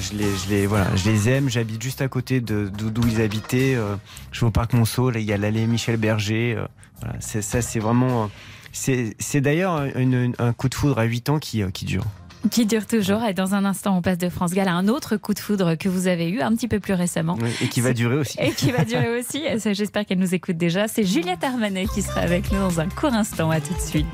[0.00, 1.50] je les, je les, voilà, je les aime.
[1.50, 3.74] J'habite juste à côté de d'où ils habitaient.
[3.74, 3.96] Euh,
[4.32, 5.10] je vais au parc Monceau.
[5.10, 6.56] Là, il y a l'allée Michel Berger.
[7.02, 8.30] voilà, ça, c'est vraiment.
[8.72, 9.78] C'est d'ailleurs
[10.38, 12.06] un coup de foudre à 8 ans qui, qui dure.
[12.50, 13.24] Qui dure toujours.
[13.24, 15.74] Et dans un instant, on passe de France Gall à un autre coup de foudre
[15.74, 17.36] que vous avez eu un petit peu plus récemment.
[17.62, 18.38] et qui va durer aussi.
[18.40, 19.42] Et qui va durer aussi.
[19.74, 20.88] J'espère qu'elle nous écoute déjà.
[20.88, 23.50] C'est Juliette Armanet qui sera avec nous dans un court instant.
[23.50, 24.06] À tout de suite.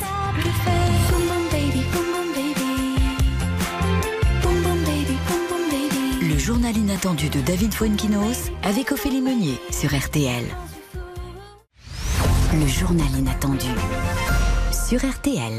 [6.20, 10.44] Le journal inattendu de David Fuenkinos avec Ophélie Meunier sur RTL.
[12.54, 13.66] Le journal inattendu
[14.72, 15.52] sur RTL.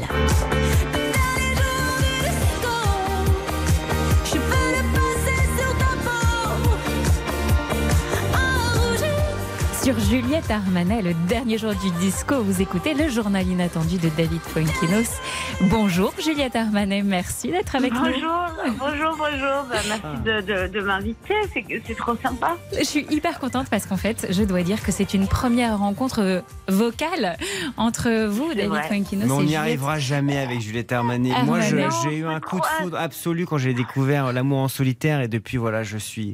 [9.84, 14.40] Sur Juliette Armanet, le dernier jour du disco, vous écoutez le journal inattendu de David
[14.40, 15.20] Fuenkinos.
[15.60, 18.00] Bonjour Juliette Armanet, merci d'être avec nous.
[18.00, 18.46] Bonjour,
[18.78, 19.64] bonjour, bonjour.
[19.68, 22.56] Bah, merci de, de, m'inviter, c'est trop sympa.
[22.78, 26.42] Je suis hyper contente parce qu'en fait, je dois dire que c'est une première rencontre
[26.66, 27.36] vocale
[27.76, 29.26] entre vous, David Fuenkinos.
[29.26, 31.32] Mais on n'y arrivera jamais avec Juliette Armanet.
[31.36, 35.20] Ah, Moi, j'ai eu un coup de foudre absolu quand j'ai découvert L'amour en solitaire
[35.20, 36.32] et depuis, voilà, je suis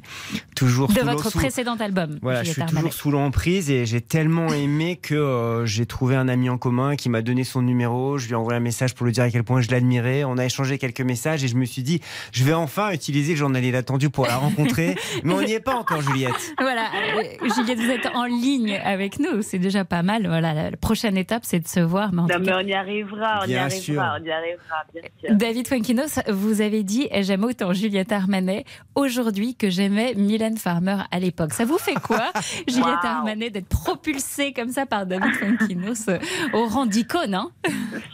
[0.54, 2.20] toujours de votre précédent album.
[2.22, 6.28] Voilà, je suis toujours sous l'emprise et j'ai tellement aimé que euh, j'ai trouvé un
[6.28, 8.18] ami en commun qui m'a donné son numéro.
[8.18, 10.24] Je lui ai envoyé un message pour lui dire à quel point je l'admirais.
[10.24, 12.00] On a échangé quelques messages et je me suis dit,
[12.32, 14.94] je vais enfin utiliser le journal attendu pour la rencontrer.
[15.24, 16.54] Mais on n'y est pas encore, Juliette.
[16.60, 19.42] Voilà, euh, Juliette, vous êtes en ligne avec nous.
[19.42, 20.26] C'est déjà pas mal.
[20.26, 22.12] Voilà, la prochaine étape, c'est de se voir.
[22.12, 25.36] Mais, non, mais on y arrivera, on y arrivera, on y arrivera, bien sûr.
[25.36, 28.64] David Fuenkinos, vous avez dit, j'aime autant Juliette Armanet
[28.94, 31.54] aujourd'hui que j'aimais Mylène Farmer à l'époque.
[31.54, 32.30] Ça vous fait quoi,
[32.68, 36.18] Juliette Armanet d'être propulsée comme ça par David Fonkinos euh,
[36.52, 37.34] au rang d'icône.
[37.34, 37.50] Hein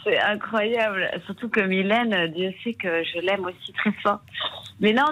[0.03, 1.09] c'est incroyable.
[1.25, 4.19] Surtout que Mylène, Dieu sait que je l'aime aussi très fort.
[4.79, 5.05] Mais non,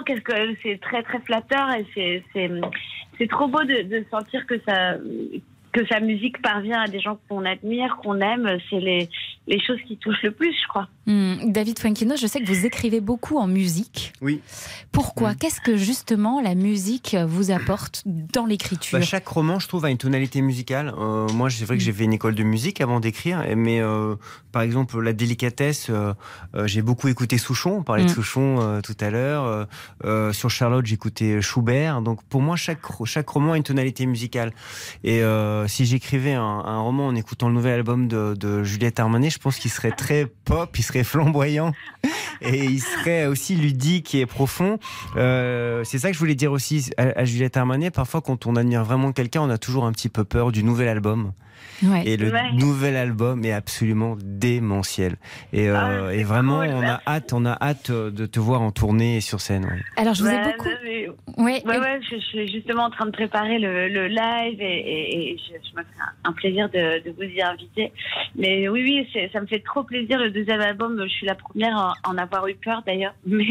[0.62, 2.22] c'est très très flatteur et c'est
[3.18, 4.94] c'est trop beau de, de, sentir que ça
[5.72, 8.58] que sa musique parvient à des gens qu'on admire, qu'on aime.
[8.70, 9.08] C'est les
[9.46, 10.88] les choses qui touchent le plus, je crois.
[11.06, 14.12] Hmm, David Fuenquino, je sais que vous écrivez beaucoup en musique.
[14.20, 14.40] Oui.
[14.92, 15.36] Pourquoi Mm.
[15.36, 19.90] Qu'est-ce que justement la musique vous apporte dans l'écriture Bah, chaque roman, je trouve, a
[19.90, 20.92] une tonalité musicale.
[20.98, 24.16] Euh, moi, c'est vrai que j'ai fait une école de musique avant d'écrire, mais euh,
[24.52, 26.14] par exemple, la délicatesse, euh,
[26.64, 27.78] j'ai beaucoup écouté Souchon.
[27.78, 28.10] On parlait de.
[28.16, 29.68] Souchon tout à l'heure.
[30.32, 32.00] Sur Charlotte, j'écoutais Schubert.
[32.00, 34.52] Donc, pour moi, chaque, chaque roman a une tonalité musicale.
[35.04, 35.22] Et
[35.66, 39.38] si j'écrivais un, un roman en écoutant le nouvel album de, de Juliette Armanet, je
[39.38, 41.72] pense qu'il serait très pop, il serait flamboyant
[42.40, 44.78] et il serait aussi ludique et profond.
[45.16, 47.90] Euh, c'est ça que je voulais dire aussi à, à Juliette Armanet.
[47.90, 50.88] Parfois, quand on admire vraiment quelqu'un, on a toujours un petit peu peur du nouvel
[50.88, 51.32] album.
[51.82, 52.02] Ouais.
[52.06, 52.52] Et le Ouais.
[52.54, 55.16] nouvel album est absolument démentiel.
[55.52, 57.02] Et, euh, Ah, et vraiment, cool, on a merci.
[57.06, 59.64] hâte, on a hâte euh, de te voir en tournée et sur scène.
[59.64, 59.82] ouais.
[59.96, 60.68] Alors, je vous ai beaucoup.
[61.38, 64.60] Ouais, Ouais, et- ouais, je, je suis justement en train de préparer le, le live
[64.60, 67.92] et, et- et je, je me fais un, un plaisir de, de vous y inviter.
[68.36, 70.18] Mais oui, oui, ça me fait trop plaisir.
[70.18, 73.14] Le deuxième album, je suis la première à en avoir eu peur d'ailleurs.
[73.26, 73.44] Mais,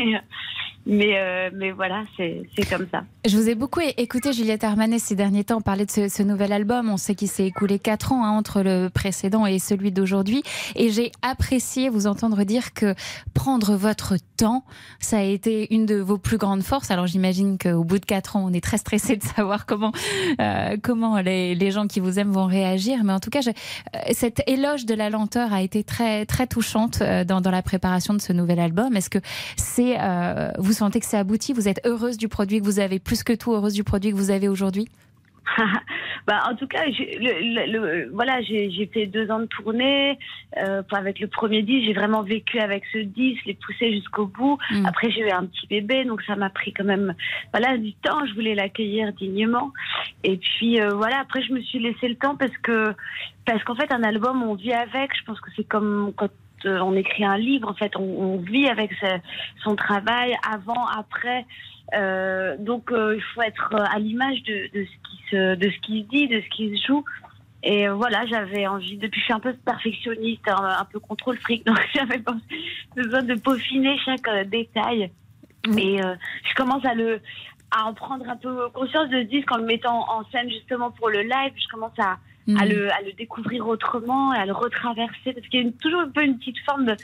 [0.85, 3.03] mais, euh, mais voilà, c'est comme ça.
[3.25, 6.51] Je vous ai beaucoup écouté, Juliette Armanet, ces derniers temps, parler de ce, ce nouvel
[6.53, 6.89] album.
[6.89, 10.43] On sait qu'il s'est écoulé quatre ans hein, entre le précédent et celui d'aujourd'hui.
[10.75, 12.93] Et j'ai apprécié vous entendre dire que
[13.33, 14.63] prendre votre temps,
[14.99, 16.91] ça a été une de vos plus grandes forces.
[16.91, 19.91] Alors j'imagine qu'au bout de quatre ans, on est très stressé de savoir comment,
[20.39, 23.03] euh, comment les, les gens qui vous aiment vont réagir.
[23.03, 26.45] Mais en tout cas, je- euh, cette éloge de la lenteur a été très, très
[26.47, 28.95] touchante euh, dans, dans la préparation de ce nouvel album.
[28.95, 29.19] Est-ce que
[29.57, 32.99] c'est, euh, vous sentez que c'est abouti Vous êtes heureuse du produit que vous avez,
[32.99, 34.87] plus que tout heureuse du produit que vous avez aujourd'hui?
[36.27, 40.17] Bah, en tout cas, j'ai- le, le- le- voilà, j'ai fait deux ans de tournée.
[40.57, 44.57] Euh, avec le premier disque, j'ai vraiment vécu avec ce disque, les poussé jusqu'au bout.
[44.71, 44.87] Mm.
[44.87, 47.13] Après, j'ai eu un petit bébé, donc ça m'a pris quand même
[47.53, 48.25] voilà, du temps.
[48.25, 49.71] Je voulais l'accueillir dignement.
[50.23, 52.95] Et puis, euh, voilà, après, je me suis laissé le temps parce que,
[53.45, 55.11] parce qu'en fait, un album, on vit avec.
[55.15, 56.29] Je pense que c'est comme quand
[56.65, 58.91] on écrit un livre, en fait, on, on vit avec
[59.63, 61.45] son travail avant, après.
[61.93, 65.69] Euh, donc euh, il faut être euh, à l'image de, de ce qui se de
[65.69, 67.05] ce qui se dit, de ce qui se joue.
[67.63, 68.97] Et euh, voilà, j'avais envie.
[68.97, 72.21] Depuis, je suis un peu perfectionniste, un, un peu contrôle fric, donc j'avais
[72.95, 75.11] besoin de peaufiner chaque euh, détail.
[75.77, 76.15] Et euh,
[76.47, 77.21] je commence à le
[77.71, 80.91] à en prendre un peu conscience de ce disque en le mettant en scène justement
[80.91, 81.53] pour le live.
[81.57, 82.17] Je commence à
[82.59, 86.01] À, le, à le découvrir autrement, à le retraverser, parce qu'il y a une- toujours
[86.01, 86.95] un peu une petite forme de-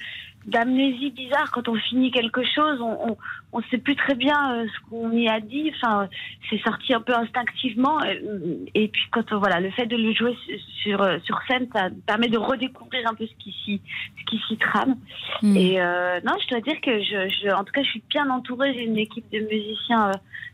[0.45, 3.17] d'amnésie bizarre quand on finit quelque chose, on on,
[3.53, 6.07] on sait plus très bien euh, ce qu'on y a dit, enfin
[6.49, 10.13] c'est sorti un peu instinctivement, euh, et puis quand euh, voilà le fait de le
[10.13, 13.81] jouer su- sur euh, sur scène, ça permet de redécouvrir un peu ce qui s'y
[14.19, 14.95] ce qui s'y trame.
[15.43, 15.57] Mm.
[15.57, 18.29] Et euh, non, je dois dire que je, je en tout cas je suis bien
[18.29, 20.11] entourée, j'ai une équipe de musiciens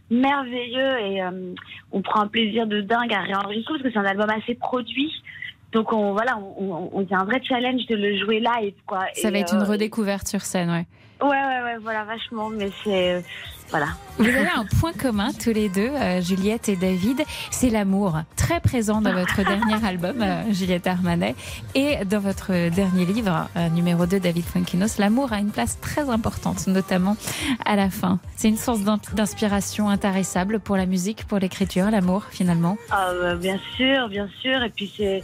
[0.09, 1.53] merveilleux et euh,
[1.91, 5.11] on prend un plaisir de dingue à réenregistrer parce que c'est un album assez produit.
[5.74, 8.39] Donc on voilà, on, on, on- il y a un vrai challenge de le jouer
[8.39, 9.05] live quoi.
[9.15, 10.86] Ça Et, va être une euh, redécouverte sur scène, ouais.
[11.22, 13.24] Ouais ouais ouais, voilà vachement, mais c'est
[13.70, 13.88] voilà.
[14.18, 18.61] Vous avez un point commun tous les deux, euh, Juliette et David, c'est l'amour, très
[18.61, 21.36] présent dans votre dernier album, euh, Juliette Armanet,
[21.76, 24.99] et dans votre dernier livre, euh, numéro 2, David Funkinos.
[24.99, 27.18] L'amour a une place très importante, notamment
[27.65, 28.20] à la fin.
[28.38, 32.78] C'est une source d'in- d'inspiration intarissable pour la musique, pour l'écriture, l'amour finalement.
[32.89, 34.63] Ah, bah, bien sûr, bien sûr.
[34.63, 35.24] Et puis c'est,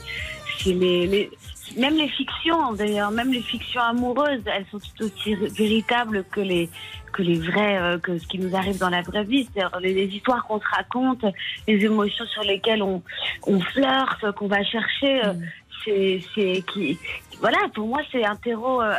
[0.59, 1.31] c'est les, les-
[1.77, 6.69] même les fictions d'ailleurs, même les fictions amoureuses, elles sont tout aussi véritables que les
[7.13, 9.47] que les vrais, euh, que ce qui nous arrive dans la vraie vie.
[9.53, 11.23] C'est-à-dire les, les histoires qu'on se raconte,
[11.67, 13.01] les émotions sur lesquelles on
[13.45, 15.23] on flirte, qu'on va chercher.
[15.25, 15.33] euh,
[15.85, 16.97] C'est c'est qui
[17.39, 18.81] voilà pour moi c'est un terreau.
[18.81, 18.93] euh,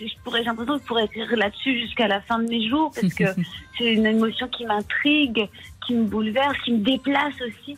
[0.00, 2.92] je pourrais j'ai l'impression que je pourrais écrire là-dessus jusqu'à la fin de mes jours
[2.94, 3.24] parce que
[3.76, 5.48] c'est une émotion qui m'intrigue,
[5.84, 7.76] qui me bouleverse, qui me déplace aussi.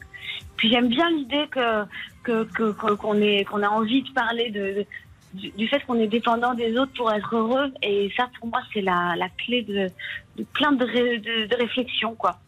[0.56, 1.84] Puis j'aime bien l'idée que
[2.22, 4.86] que qu'on ait qu'on a envie de parler de,
[5.32, 8.82] du fait qu'on est dépendant des autres pour être heureux et ça pour moi c'est
[8.82, 9.90] la, la clé de,
[10.36, 12.38] de plein de, ré- de, de réflexions quoi.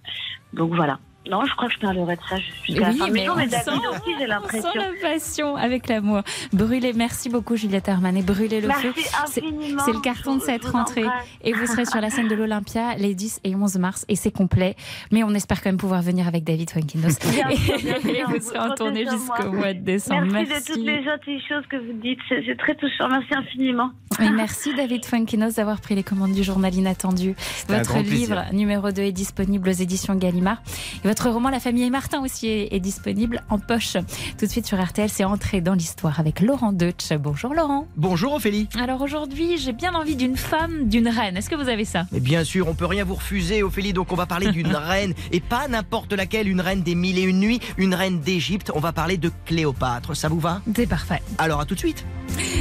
[0.52, 0.98] Donc voilà.
[1.30, 3.26] Non, je crois que je parlerai de ça jusqu'à la Oui, fin de mais mes
[3.26, 4.72] jours, on mais David sent- aussi j'ai On l'impression.
[4.72, 6.22] sent la passion avec l'amour.
[6.52, 9.02] Brûlez, merci beaucoup Juliette Armanet, brûlez le Merci feu.
[9.26, 11.04] C'est- le carton de cette rentrée.
[11.44, 14.30] Et vous serez sur la scène de l'Olympia les 10 et 11 mars et c'est
[14.32, 14.74] complet.
[15.12, 17.18] Mais on espère quand même pouvoir venir avec David Wankinos.
[17.30, 17.56] Bien Et,
[18.02, 20.26] bien vous vous serez en tournée jusqu'au mois de décembre.
[20.32, 22.18] Merci, de toutes les gentilles choses que vous dites.
[22.28, 23.08] C'est très touchant.
[23.08, 23.90] Merci infiniment.
[24.20, 27.34] Et merci David Funkinos d'avoir pris les commandes du journal Inattendu.
[27.68, 28.44] Votre livre plaisir.
[28.52, 30.58] numéro 2 est disponible aux éditions Gallimard.
[31.04, 33.98] Et votre roman La famille et Martin aussi est, est disponible en poche.
[34.38, 37.12] Tout de suite sur RTL, c'est Entrée dans l'histoire avec Laurent Deutsch.
[37.20, 37.86] Bonjour Laurent.
[37.98, 38.66] Bonjour Ophélie.
[38.80, 41.36] Alors aujourd'hui, j'ai bien envie d'une femme, d'une reine.
[41.36, 42.06] Est-ce que vous avez ça?
[42.12, 45.12] Mais bien sûr, on peut rien vous refuser, Ophélie, donc on va parler d'une reine,
[45.32, 48.80] et pas n'importe laquelle, une reine des mille et une nuits, une reine d'Égypte, on
[48.80, 50.62] va parler de Cléopâtre, ça vous va?
[50.74, 51.20] C'est parfait.
[51.36, 52.06] Alors à tout de suite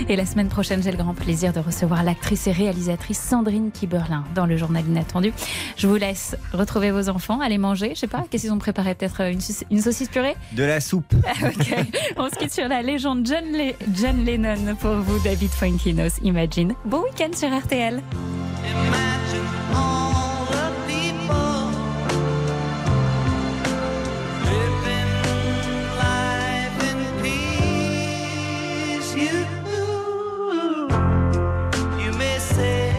[0.09, 4.25] Et la semaine prochaine, j'ai le grand plaisir de recevoir l'actrice et réalisatrice Sandrine Kiberlin
[4.35, 5.31] dans le journal inattendu.
[5.77, 7.91] Je vous laisse retrouver vos enfants, aller manger.
[7.95, 9.39] Je sais pas, qu'est-ce qu'ils ont préparé Peut-être une,
[9.69, 11.13] une, saucisse purée De la soupe.
[11.43, 11.75] ok.
[12.17, 16.19] On se quitte sur la légende John, Le John Lennon pour vous, David Fuenkinos.
[16.23, 16.73] Imagine.
[16.85, 18.01] Bon week-end sur RTL.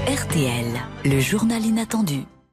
[0.08, 0.66] RTL,
[1.04, 2.24] le journal inattendu.